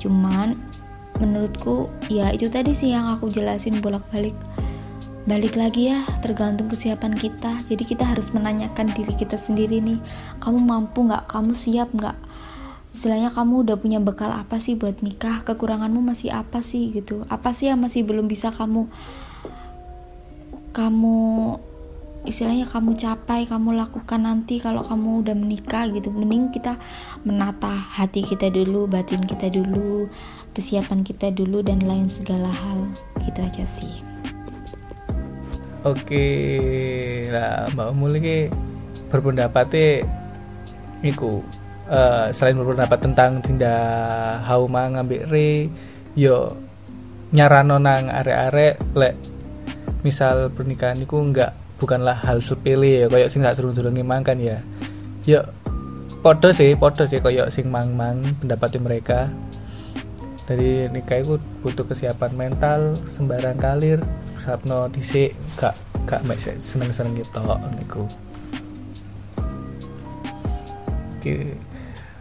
[0.00, 0.56] Cuman
[1.18, 4.34] menurutku ya itu tadi sih yang aku jelasin bolak-balik
[5.28, 7.60] balik lagi ya tergantung kesiapan kita.
[7.68, 10.00] Jadi kita harus menanyakan diri kita sendiri nih
[10.40, 11.28] kamu mampu nggak?
[11.28, 12.16] Kamu siap nggak
[12.98, 15.46] istilahnya kamu udah punya bekal apa sih buat nikah?
[15.46, 17.22] Kekuranganmu masih apa sih gitu?
[17.30, 18.90] Apa sih yang masih belum bisa kamu
[20.74, 21.18] kamu
[22.26, 26.10] istilahnya kamu capai kamu lakukan nanti kalau kamu udah menikah gitu?
[26.10, 26.74] Mending kita
[27.22, 30.10] menata hati kita dulu batin kita dulu
[30.58, 32.82] kesiapan kita dulu dan lain segala hal.
[33.22, 34.02] Gitu aja sih.
[35.86, 36.26] Oke
[37.30, 38.18] lah mbak Umul
[39.14, 40.02] berpendapatnya
[41.06, 41.46] iku
[41.88, 45.72] uh, selain berpendapat tentang tindak hauma ngambil re
[46.14, 46.56] yo
[47.32, 49.14] nyarano nang are-are lek
[50.00, 53.94] misal pernikahan itu enggak bukanlah hal sepele ya kayak sing gak turun-turun
[54.26, 54.62] kan ya.
[55.22, 55.46] Yo
[56.20, 59.20] podo sih podo sih kayak sing mang-mang pendapatnya mereka.
[60.48, 64.00] Dari nikah itu butuh kesiapan mental sembarang kalir
[64.42, 65.76] sapno dhisik gak
[66.08, 67.42] gak mek seneng-seneng gitu
[67.76, 68.08] niku.
[71.18, 71.67] Oke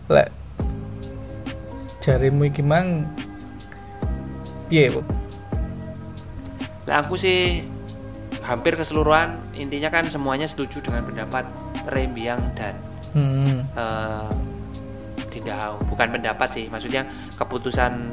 [0.08, 0.30] lek.
[2.04, 3.04] Jarimu iki mang
[4.72, 5.02] piye bu?
[6.88, 7.64] Lah aku sih
[8.48, 11.44] hampir keseluruhan intinya kan semuanya setuju dengan pendapat
[11.92, 12.76] Rembiang dan
[13.12, 13.60] hmm.
[13.76, 14.32] uh,
[15.88, 17.08] bukan pendapat sih maksudnya
[17.40, 18.12] keputusan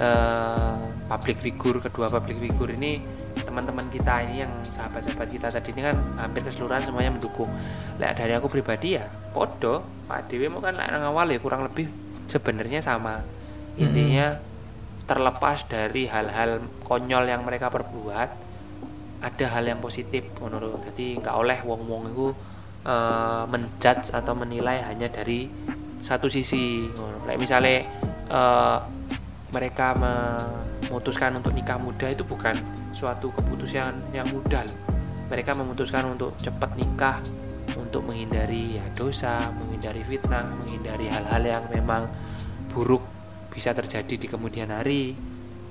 [0.00, 0.76] uh,
[1.10, 3.02] public figure kedua public figure ini
[3.44, 7.50] teman-teman kita ini yang sahabat-sahabat kita tadi ini kan hampir keseluruhan semuanya mendukung.
[7.98, 9.82] Lah dari aku pribadi ya podo.
[10.10, 11.86] Pak Dewi mau kan nang awal ya kurang lebih
[12.26, 13.22] sebenarnya sama.
[13.78, 14.42] Intinya hmm.
[15.06, 18.28] terlepas dari hal-hal konyol yang mereka perbuat
[19.20, 20.80] ada hal yang positif menurut.
[20.90, 22.28] Jadi nggak oleh wong-wong itu
[22.88, 25.46] uh, menjudge atau menilai hanya dari
[26.00, 26.88] satu sisi.
[27.28, 27.78] Kayak misalnya
[28.32, 28.78] uh,
[29.50, 34.66] mereka memutuskan untuk nikah muda itu bukan suatu keputusan yang mudah
[35.30, 37.22] mereka memutuskan untuk cepat nikah
[37.78, 42.10] untuk menghindari ya dosa, menghindari fitnah, menghindari hal-hal yang memang
[42.70, 43.02] buruk
[43.54, 45.14] bisa terjadi di kemudian hari.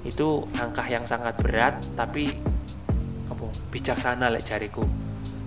[0.08, 2.32] Itu langkah yang sangat berat tapi
[3.28, 4.88] apa bijaksana lek jariku.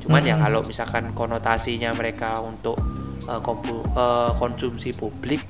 [0.04, 0.40] Cuman ya hmm.
[0.40, 2.76] ya kalau misalkan konotasinya mereka untuk
[3.24, 5.40] uh, kompu, uh, konsumsi publik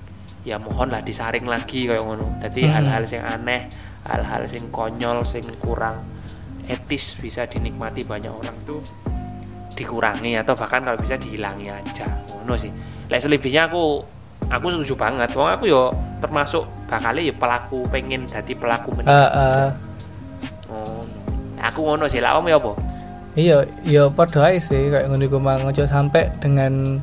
[0.42, 2.38] ya mohonlah disaring lagi kayak ngono.
[2.42, 2.72] Jadi hmm.
[2.78, 3.60] hal-hal yang aneh,
[4.06, 6.02] hal-hal yang konyol, yang kurang
[6.70, 8.82] etis bisa dinikmati banyak orang tuh
[9.74, 12.06] dikurangi atau bahkan kalau bisa dihilangi aja.
[12.28, 12.70] Ngono sih.
[13.08, 14.04] Lek selebihnya aku
[14.46, 15.32] aku setuju banget.
[15.34, 15.90] Wong aku yo
[16.22, 19.68] termasuk bakal ya pelaku pengen jadi pelaku menikah uh, uh.
[20.70, 21.02] oh.
[21.62, 22.72] Aku ngono sih lah om ya apa?
[23.32, 24.92] Iya iya padha sih.
[24.92, 25.66] Kayak ngono iku mang.
[25.72, 27.00] Sampai dengan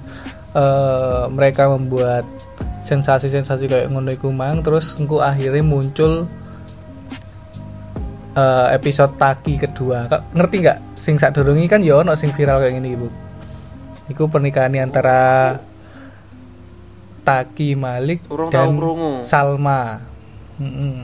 [0.53, 2.23] uh, mereka membuat
[2.79, 4.61] sensasi-sensasi kayak ngono iku mang.
[4.61, 6.29] Terus engko akhirnya muncul
[8.36, 10.09] uh, episode Taki kedua.
[10.09, 10.77] Kak ngerti nggak?
[10.99, 13.07] Sing sak dorongi kan ya ono sing viral kayak gini, Bu.
[14.09, 15.55] Iku pernikahan antara
[17.23, 18.73] Taki Malik Urung dan
[19.21, 20.01] Salma.
[20.57, 20.97] Mm -hmm.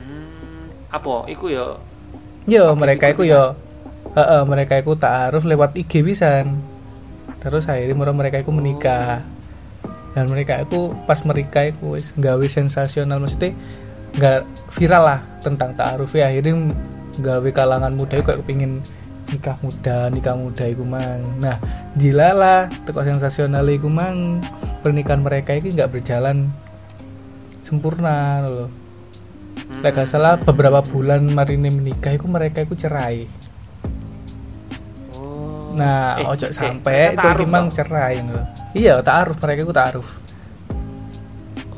[0.00, 1.28] hmm, apa?
[1.28, 1.76] Iku ya.
[2.48, 3.54] Yo, mereka iku ya
[4.16, 6.58] uh, uh, mereka iku harus lewat IG pisan.
[7.38, 9.22] Terus akhirnya mereka mereka iku menikah.
[10.12, 13.56] Dan mereka itu pas mereka wis gawe sensasional maksudnya
[14.12, 14.40] nggak
[14.72, 16.32] viral lah tentang ta'aruf ya.
[16.32, 16.72] Akhirnya
[17.20, 18.80] gawe kalangan muda itu kayak kepingin
[19.32, 21.20] nikah muda nikah muda itu mang.
[21.40, 21.56] Nah
[21.96, 24.40] jilala teko sensasional itu mang.
[24.82, 26.50] Pernikahan mereka ini nggak berjalan
[27.62, 28.82] sempurna loh
[29.56, 29.86] hmm.
[29.86, 33.24] gak salah beberapa bulan Marini menikah itu mereka itu cerai.
[35.14, 35.72] Oh.
[35.78, 38.44] nah eh, ojo eh, sampai itu gimana cerai loh
[38.74, 40.08] iya taaruf mereka itu taaruf.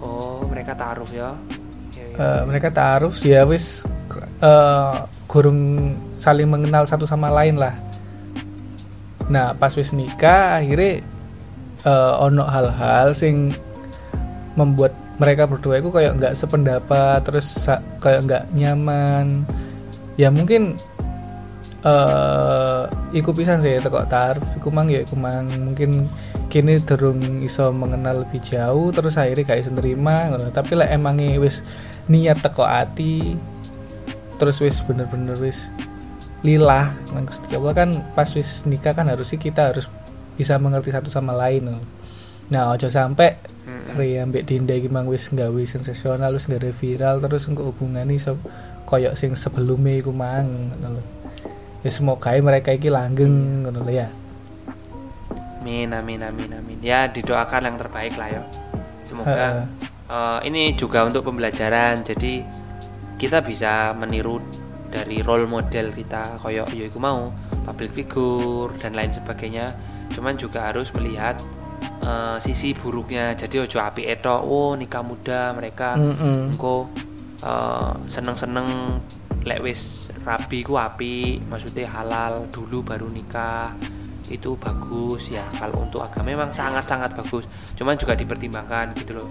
[0.01, 1.37] Oh mereka taaruf ya
[2.19, 3.87] uh, mereka taruh ya wis
[4.43, 7.75] uh, gurung saling mengenal satu sama lain lah.
[9.31, 11.03] Nah pas wis nikah akhirnya
[11.87, 13.57] uh, ono hal-hal sing
[14.55, 17.67] membuat mereka berdua itu kayak nggak sependapat terus
[17.99, 19.43] kayak nggak nyaman.
[20.15, 20.79] Ya mungkin
[21.83, 25.51] uh, iku pisan sih teko tarif iku mang ya iku mang.
[25.51, 26.07] Mungkin
[26.55, 31.67] kini terung iso mengenal lebih jauh terus akhirnya gak iso nerima tapi lah emangnya wis
[32.11, 33.37] niat teko ati
[34.37, 35.73] terus wis bener-bener wis
[36.45, 39.89] lillah nang Gusti Allah kan pas wis nikah kan harusnya kita harus
[40.35, 41.81] bisa mengerti satu sama lain
[42.53, 43.55] nah ojo sampai.
[43.95, 48.37] Ria ambek Dinda iki mang wis sensasional wis nggawe viral terus engko hubungan iso
[48.85, 51.01] koyok sing sebelumnya iku mang ngono.
[51.81, 54.09] Ya semoga mereka iki langgeng ngono lho ya.
[55.65, 56.79] Amin, amin, amin, amin.
[56.85, 58.43] Ya didoakan yang terbaik lah ya.
[59.09, 59.65] Semoga.
[60.09, 62.05] Eh, ini juga untuk pembelajaran.
[62.05, 62.45] Jadi
[63.21, 64.43] kita bisa meniru
[64.91, 67.31] dari role model kita koyok ya iku mau
[67.67, 69.75] public figure dan lain sebagainya.
[70.15, 71.41] Cuman juga harus melihat
[72.03, 73.35] eh, sisi buruknya.
[73.35, 76.55] Jadi ojo api eto, oh nikah muda mereka Heeh.
[76.55, 76.89] engko
[77.43, 79.01] eh, seneng-seneng
[79.45, 83.77] lek wis rabi ku api maksudnya halal dulu baru nikah
[84.33, 87.45] itu bagus ya kalau untuk agama memang sangat-sangat bagus
[87.77, 89.29] cuman juga dipertimbangkan gitu loh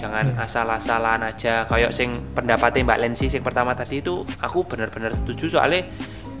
[0.00, 0.42] jangan Iya.
[0.50, 5.86] asal-asalan aja kayak sing pendapatnya Mbak Lensi sing pertama tadi itu aku benar-benar setuju soalnya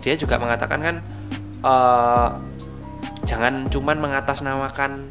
[0.02, 0.96] dia juga mengatakan kan
[1.62, 2.28] eh
[3.22, 5.08] jangan cuman mengatasnamakan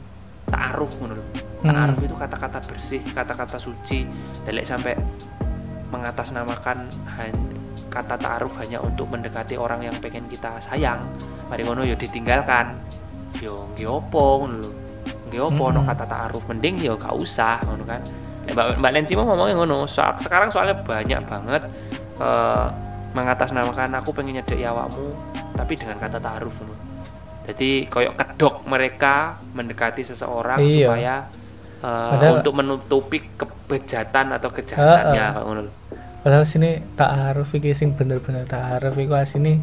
[0.51, 1.27] ta'aruf ngono loh.
[1.63, 4.03] Ta'aruf itu kata-kata bersih, kata-kata suci.
[4.43, 4.93] Dan lek sampai
[5.91, 6.91] mengatasnamakan
[7.91, 10.99] kata ta'aruf hanya untuk mendekati orang yang pengen kita sayang,
[11.51, 12.71] mari ngono yo ditinggalkan.
[13.43, 14.71] Yo nggih opo ngono lho.
[15.27, 15.89] Nggih opo no Mm-mm.
[15.91, 17.99] kata ta'aruf mending yo gak usah ngono kan.
[18.41, 19.83] Mbak, Mbak Lensi mau ngomongnya ngono.
[19.85, 21.61] Soal, sekarang soalnya banyak banget
[22.17, 22.65] eh,
[23.11, 25.11] mengatasnamakan aku pengen nyedek awakmu
[25.51, 26.75] tapi dengan kata ta'aruf ngono.
[27.41, 30.87] Jadi koyok kedok mereka mendekati seseorang Iya.
[30.87, 31.15] supaya
[31.81, 35.73] uh, Padahal- untuk menutupi kebejatan atau kejahatannya ngono lho.
[36.21, 39.57] Padahal sini ta'aruf iki sing bener-bener ta'aruf iku asine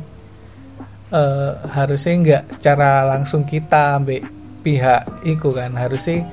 [1.09, 4.23] eh harusnya enggak secara langsung kita ambek
[4.61, 6.29] pihak iku kan harusnya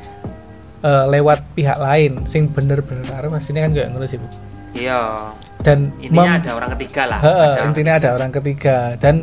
[0.82, 4.28] eh, lewat pihak lain sing bener-bener ta'aruf aslinya kan kayak ngono sih Bu.
[4.76, 5.32] Iya.
[5.64, 7.20] dan Intinya ada orang ketiga lah.
[7.24, 9.16] Heeh, Ada orang intinya ada orang ketiga dan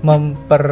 [0.00, 0.64] memper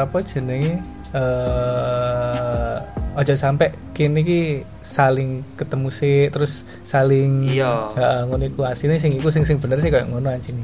[0.00, 0.80] apa jenenge
[1.12, 2.74] eh
[3.16, 4.40] aja sampai kini ki
[4.80, 7.92] saling ketemu sih terus saling Iya.
[7.96, 10.60] heeh, ngono iku asine sing iku sing sing bener sih kayak ngono anjing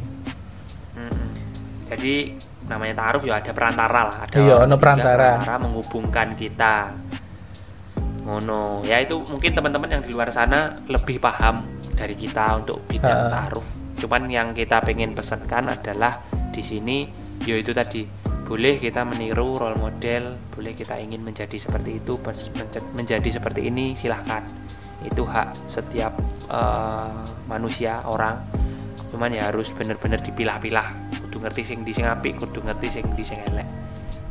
[0.92, 1.28] Mm-mm.
[1.88, 2.36] Jadi
[2.72, 5.28] namanya taruh ya ada perantara lah, ada Iya, ono ketiga perantara.
[5.60, 6.74] menghubungkan kita.
[8.24, 8.86] Ngono.
[8.86, 13.66] Ya itu mungkin teman-teman yang di luar sana lebih paham dari kita untuk bidang taruh.
[13.98, 16.22] Cuman yang kita pengen pesankan adalah
[16.54, 17.06] di sini
[17.44, 18.06] yaitu tadi
[18.46, 22.18] boleh kita meniru role model, boleh kita ingin menjadi seperti itu,
[22.94, 24.42] menjadi seperti ini silahkan.
[25.02, 26.14] Itu hak setiap
[26.48, 27.10] eh,
[27.50, 28.62] manusia orang
[29.12, 30.88] cuman ya harus bener-bener dipilah-pilah
[31.32, 33.64] kudu ngerti sing di sing apik kudu ngerti sing di sing elek.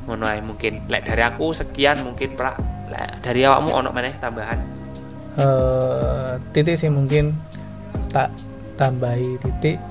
[0.05, 0.85] Ngono ae mungkin.
[0.85, 2.53] Lek dari aku sekian mungkin pra
[2.93, 4.61] lek dari awakmu ono meneh tambahan?
[5.33, 7.33] Eh titik sih mungkin.
[8.13, 8.29] Tak
[8.77, 9.81] tambahi titik.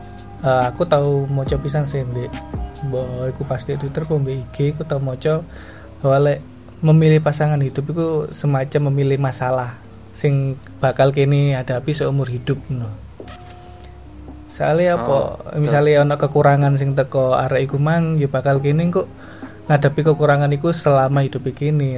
[0.46, 2.30] Eh, aku tahu moco pisan mbak.
[2.86, 5.42] Bahwa aku pas di Twitter mbak IG aku tahu moco
[5.98, 6.38] bahwa lek
[6.78, 9.74] memilih pasangan hidup itu semacam memilih masalah
[10.14, 12.86] sing bakal kini hadapi seumur hidup no.
[14.60, 19.08] Soalnya apa Oh, misalnya ono kekurangan sing teko arek iku mang ya bakal kini kok
[19.72, 21.96] ngadepi kekurangan iku selama hidup kini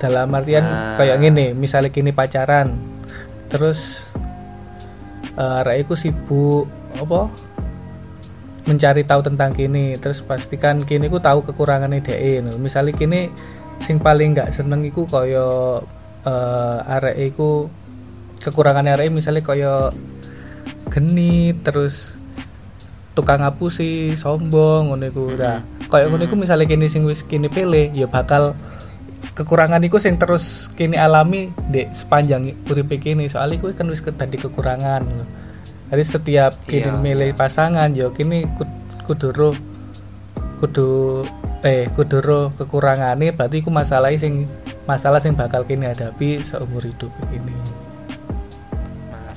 [0.00, 0.96] dalam artian Ah.
[0.96, 2.72] kayak gini misalnya kini pacaran
[3.52, 4.08] terus
[5.36, 6.64] eh, arek iku sibuk
[6.96, 7.28] apa
[8.64, 12.56] mencari tahu tentang kini terus pastikan kini ku tahu kekurangannya DE no.
[12.56, 13.28] misalnya kini
[13.76, 15.82] sing paling nggak seneng iku koyo
[16.24, 17.68] eh arek iku
[18.40, 19.92] kekurangan arek misalnya koyo
[20.92, 22.16] genit terus
[23.14, 25.24] tukang ngapusi sombong ngono iku.
[25.38, 28.58] Nah koyo ngono iku misalnya kini sing wis kini pilih ya bakal
[29.34, 34.36] kekurangan iku sing terus kini alami dek sepanjang uripe kini soalnya iku kan wis tadi
[34.38, 35.02] kekurangan.
[35.06, 35.26] Lho.
[35.94, 39.54] Jadi setiap kini Iya, milih pasangan yo kini kud- kuduro
[40.58, 41.22] kudu
[41.62, 43.30] eh kuduro kekurangane.
[43.30, 44.50] Berarti iku masalah sing
[44.90, 47.83] masalah sing bakal kini hadapi seumur hidup ini.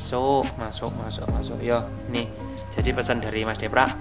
[0.07, 1.57] Masuk masuk masuk masuk.
[1.59, 2.31] Yo nih
[2.71, 3.91] jadi pesan dari Mas Depra.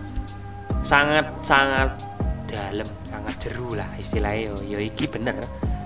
[0.87, 1.99] Sangat sangat
[2.47, 4.57] dalam sangat jeru lah istilahnya yo.
[4.63, 5.35] Yo iki bener.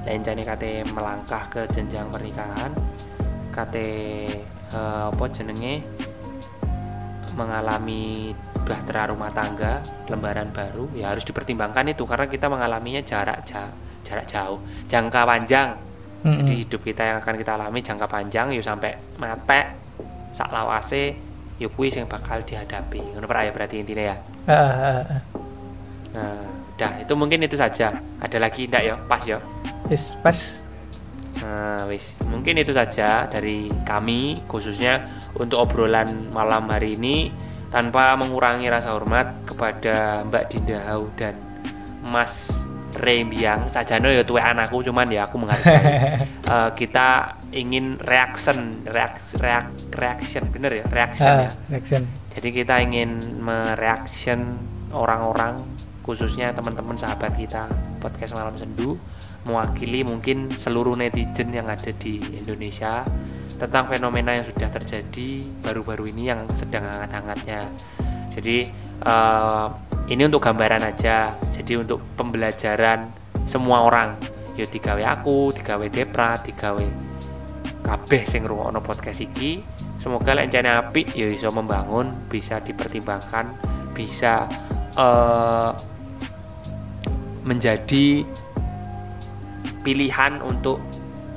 [0.04, 2.72] Lain jane kate melangkah ke jenjang pernikahan
[3.48, 3.88] kate
[4.44, 5.80] eh, apa jenenge?
[7.32, 8.36] Mengalami
[8.68, 9.80] bahtera rumah tangga
[10.12, 13.72] lembaran baru ya harus dipertimbangkan itu karena kita mengalaminya jarak jauh
[14.04, 15.70] jarak jauh jangka panjang.
[16.20, 16.44] Mm-mm.
[16.44, 19.80] jadi hidup kita yang akan kita alami jangka panjang yuk sampai mate
[20.30, 21.16] sak lawase
[21.60, 23.04] yuk kuis yang bakal dihadapi.
[23.14, 24.16] Ngono ya berarti intinya ya?
[24.48, 25.22] Ah, ah, ah.
[26.10, 26.40] nah
[26.80, 28.00] udah itu mungkin itu saja.
[28.24, 28.96] Ada lagi ndak ya?
[29.04, 29.38] Pas ya?
[29.92, 30.64] Wis pas.
[31.44, 32.16] Nah, wis.
[32.24, 35.04] Mungkin itu saja dari kami khususnya
[35.36, 37.28] untuk obrolan malam hari ini.
[37.70, 41.38] Tanpa mengurangi rasa hormat kepada Mbak Dinda Hau dan
[42.02, 42.66] Mas
[42.96, 49.38] rembiang sajano ya tuwe anakku cuman ya aku menghargai Eh, kita ingin reaction reaction
[49.94, 50.84] reaction bener ya?
[50.90, 51.46] Reaction ya?
[51.46, 52.10] ah, reaction.
[52.34, 54.58] Jadi kita ingin mereaction
[54.90, 55.62] orang-orang
[56.02, 57.70] khususnya teman-teman sahabat kita
[58.02, 58.98] podcast malam sendu
[59.46, 63.06] mewakili mungkin seluruh netizen yang ada di Indonesia
[63.62, 67.70] tentang fenomena yang sudah terjadi baru-baru ini yang sedang hangat-hangatnya.
[68.34, 68.66] Jadi
[69.06, 69.66] eh,
[70.10, 71.38] ini untuk gambaran aja.
[71.54, 73.06] Jadi untuk pembelajaran
[73.46, 74.18] semua orang.
[74.58, 76.84] Yo digawe aku, digawe Depra, digawe
[77.86, 79.62] kabeh sing ngrungokno podcast iki.
[80.02, 83.54] Semoga lencane apik ya iso membangun, bisa dipertimbangkan,
[83.94, 84.50] bisa
[84.98, 85.70] eh,
[87.46, 88.24] menjadi
[89.80, 90.82] pilihan untuk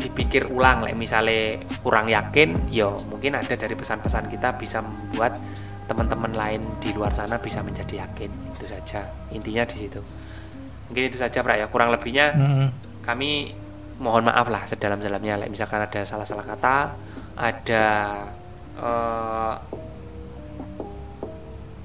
[0.04, 5.40] dipikir ulang like misalnya kurang yakin ya mungkin ada dari pesan-pesan kita bisa membuat
[5.86, 8.32] teman-teman lain di luar sana bisa menjadi yakin.
[8.56, 9.08] Itu saja.
[9.36, 10.02] Intinya di situ.
[10.90, 11.68] Mungkin itu saja Pra ya.
[11.68, 12.68] Kurang lebihnya Mm-mm.
[13.04, 13.56] kami
[14.00, 15.44] mohon maaf lah sedalam-dalamnya.
[15.44, 16.76] Like misalkan ada salah-salah kata
[17.34, 17.86] ada
[18.80, 19.56] eh,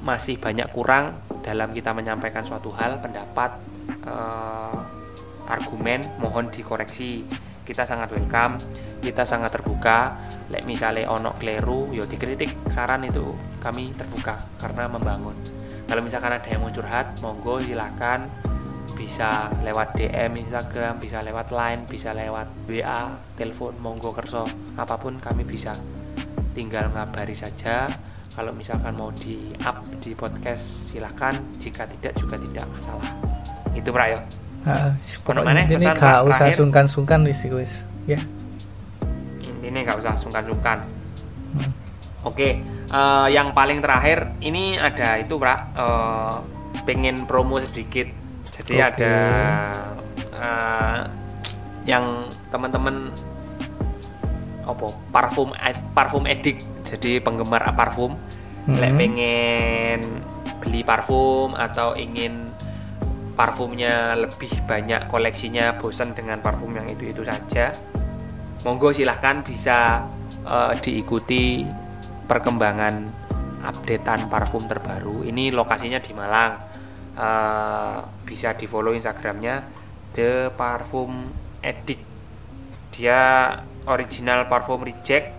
[0.04, 3.56] masih banyak kurang dalam kita menyampaikan suatu hal pendapat
[4.06, 4.78] eh,
[5.50, 7.26] argumen mohon dikoreksi.
[7.68, 8.56] Kita sangat welcome
[8.98, 10.14] kita sangat terbuka
[10.48, 15.36] like misalnya ono kleru yo dikritik saran itu kami terbuka karena membangun.
[15.88, 18.28] Kalau misalkan ada yang mau curhat monggo silakan.
[18.98, 24.42] Bisa lewat DM Instagram bisa lewat line bisa lewat WA telepon monggo kerso.
[24.74, 25.78] Apa pun kami bisa.
[26.56, 27.86] Tinggal ngabari saja.
[28.34, 33.10] Kalau misalkan mau di up di podcast silahkan jika tidak juga tidak masalah.
[33.74, 34.20] Itu Pra yo
[34.66, 34.90] Ah,
[35.30, 37.86] Ono maneh ini gak usah sungkan-sungkan wis wis.
[38.10, 38.18] Ya
[39.68, 40.80] intinya nggak usah sungkan-sungkan
[41.48, 41.72] Hmm.
[42.24, 42.48] oke
[42.88, 46.36] eh, yang paling terakhir ini ada itu Pra eh,
[46.84, 48.04] pengen promo sedikit
[48.52, 49.00] jadi Oke.
[49.00, 49.14] ada
[50.36, 50.98] eh,
[51.84, 53.08] yang teman-teman
[54.68, 55.56] apa parfum
[55.92, 58.12] parfum edik jadi penggemar parfum
[58.68, 58.98] lek Mhm.
[59.00, 60.00] pengen
[60.60, 62.52] beli parfum atau ingin
[63.32, 67.72] parfumnya lebih banyak koleksinya bosan dengan parfum yang itu itu saja
[68.62, 70.06] monggo silahkan bisa
[70.42, 71.62] eh, diikuti
[72.26, 72.94] perkembangan
[73.64, 75.26] updatean parfum terbaru.
[75.26, 76.52] Ini lokasinya di Malang.
[77.18, 79.64] Eh, bisa di follow instagramnya
[80.14, 81.26] The Parfum
[81.60, 82.04] Addict.
[82.94, 83.50] Dia
[83.86, 85.34] original parfum reject.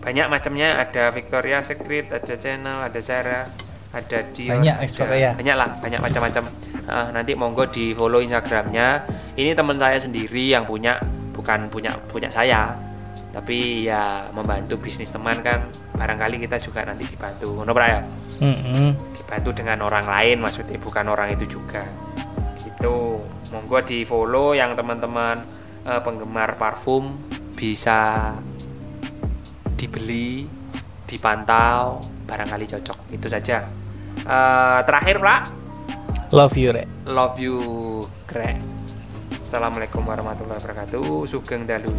[0.00, 0.80] Banyak macamnya.
[0.80, 3.48] Ada Victoria Secret ada Channel ada Zara
[3.94, 5.30] ada Dior Banyak, ada- pokoknya.
[5.38, 6.44] banyak lah banyak macam-macam.
[6.84, 9.06] Ah, nanti monggo di follow instagramnya.
[9.38, 10.98] Ini teman saya sendiri yang punya
[11.34, 12.78] bukan punya punya saya
[13.34, 15.66] tapi ya membantu bisnis teman kan.
[15.98, 18.00] Barangkali kita juga nanti dibantu ngono ya?
[18.34, 19.14] Mm-mm.
[19.14, 21.82] dibantu dengan orang lain maksudnya bukan orang itu juga.
[22.62, 23.18] Gitu.
[23.50, 25.42] Monggo di follow yang teman-teman
[25.82, 27.10] eh, penggemar parfum
[27.58, 28.30] bisa
[29.74, 30.46] dibeli
[31.06, 32.98] dipantau barangkali cocok.
[33.10, 33.66] Itu saja.
[34.22, 35.40] Eh, terakhir Pak.
[36.30, 36.86] Love you rek.
[37.06, 37.58] Love you
[38.26, 38.73] Greg
[39.44, 41.28] Assalamualaikum warahmatullahi wabarakatuh.
[41.28, 41.92] Sugeng Dalu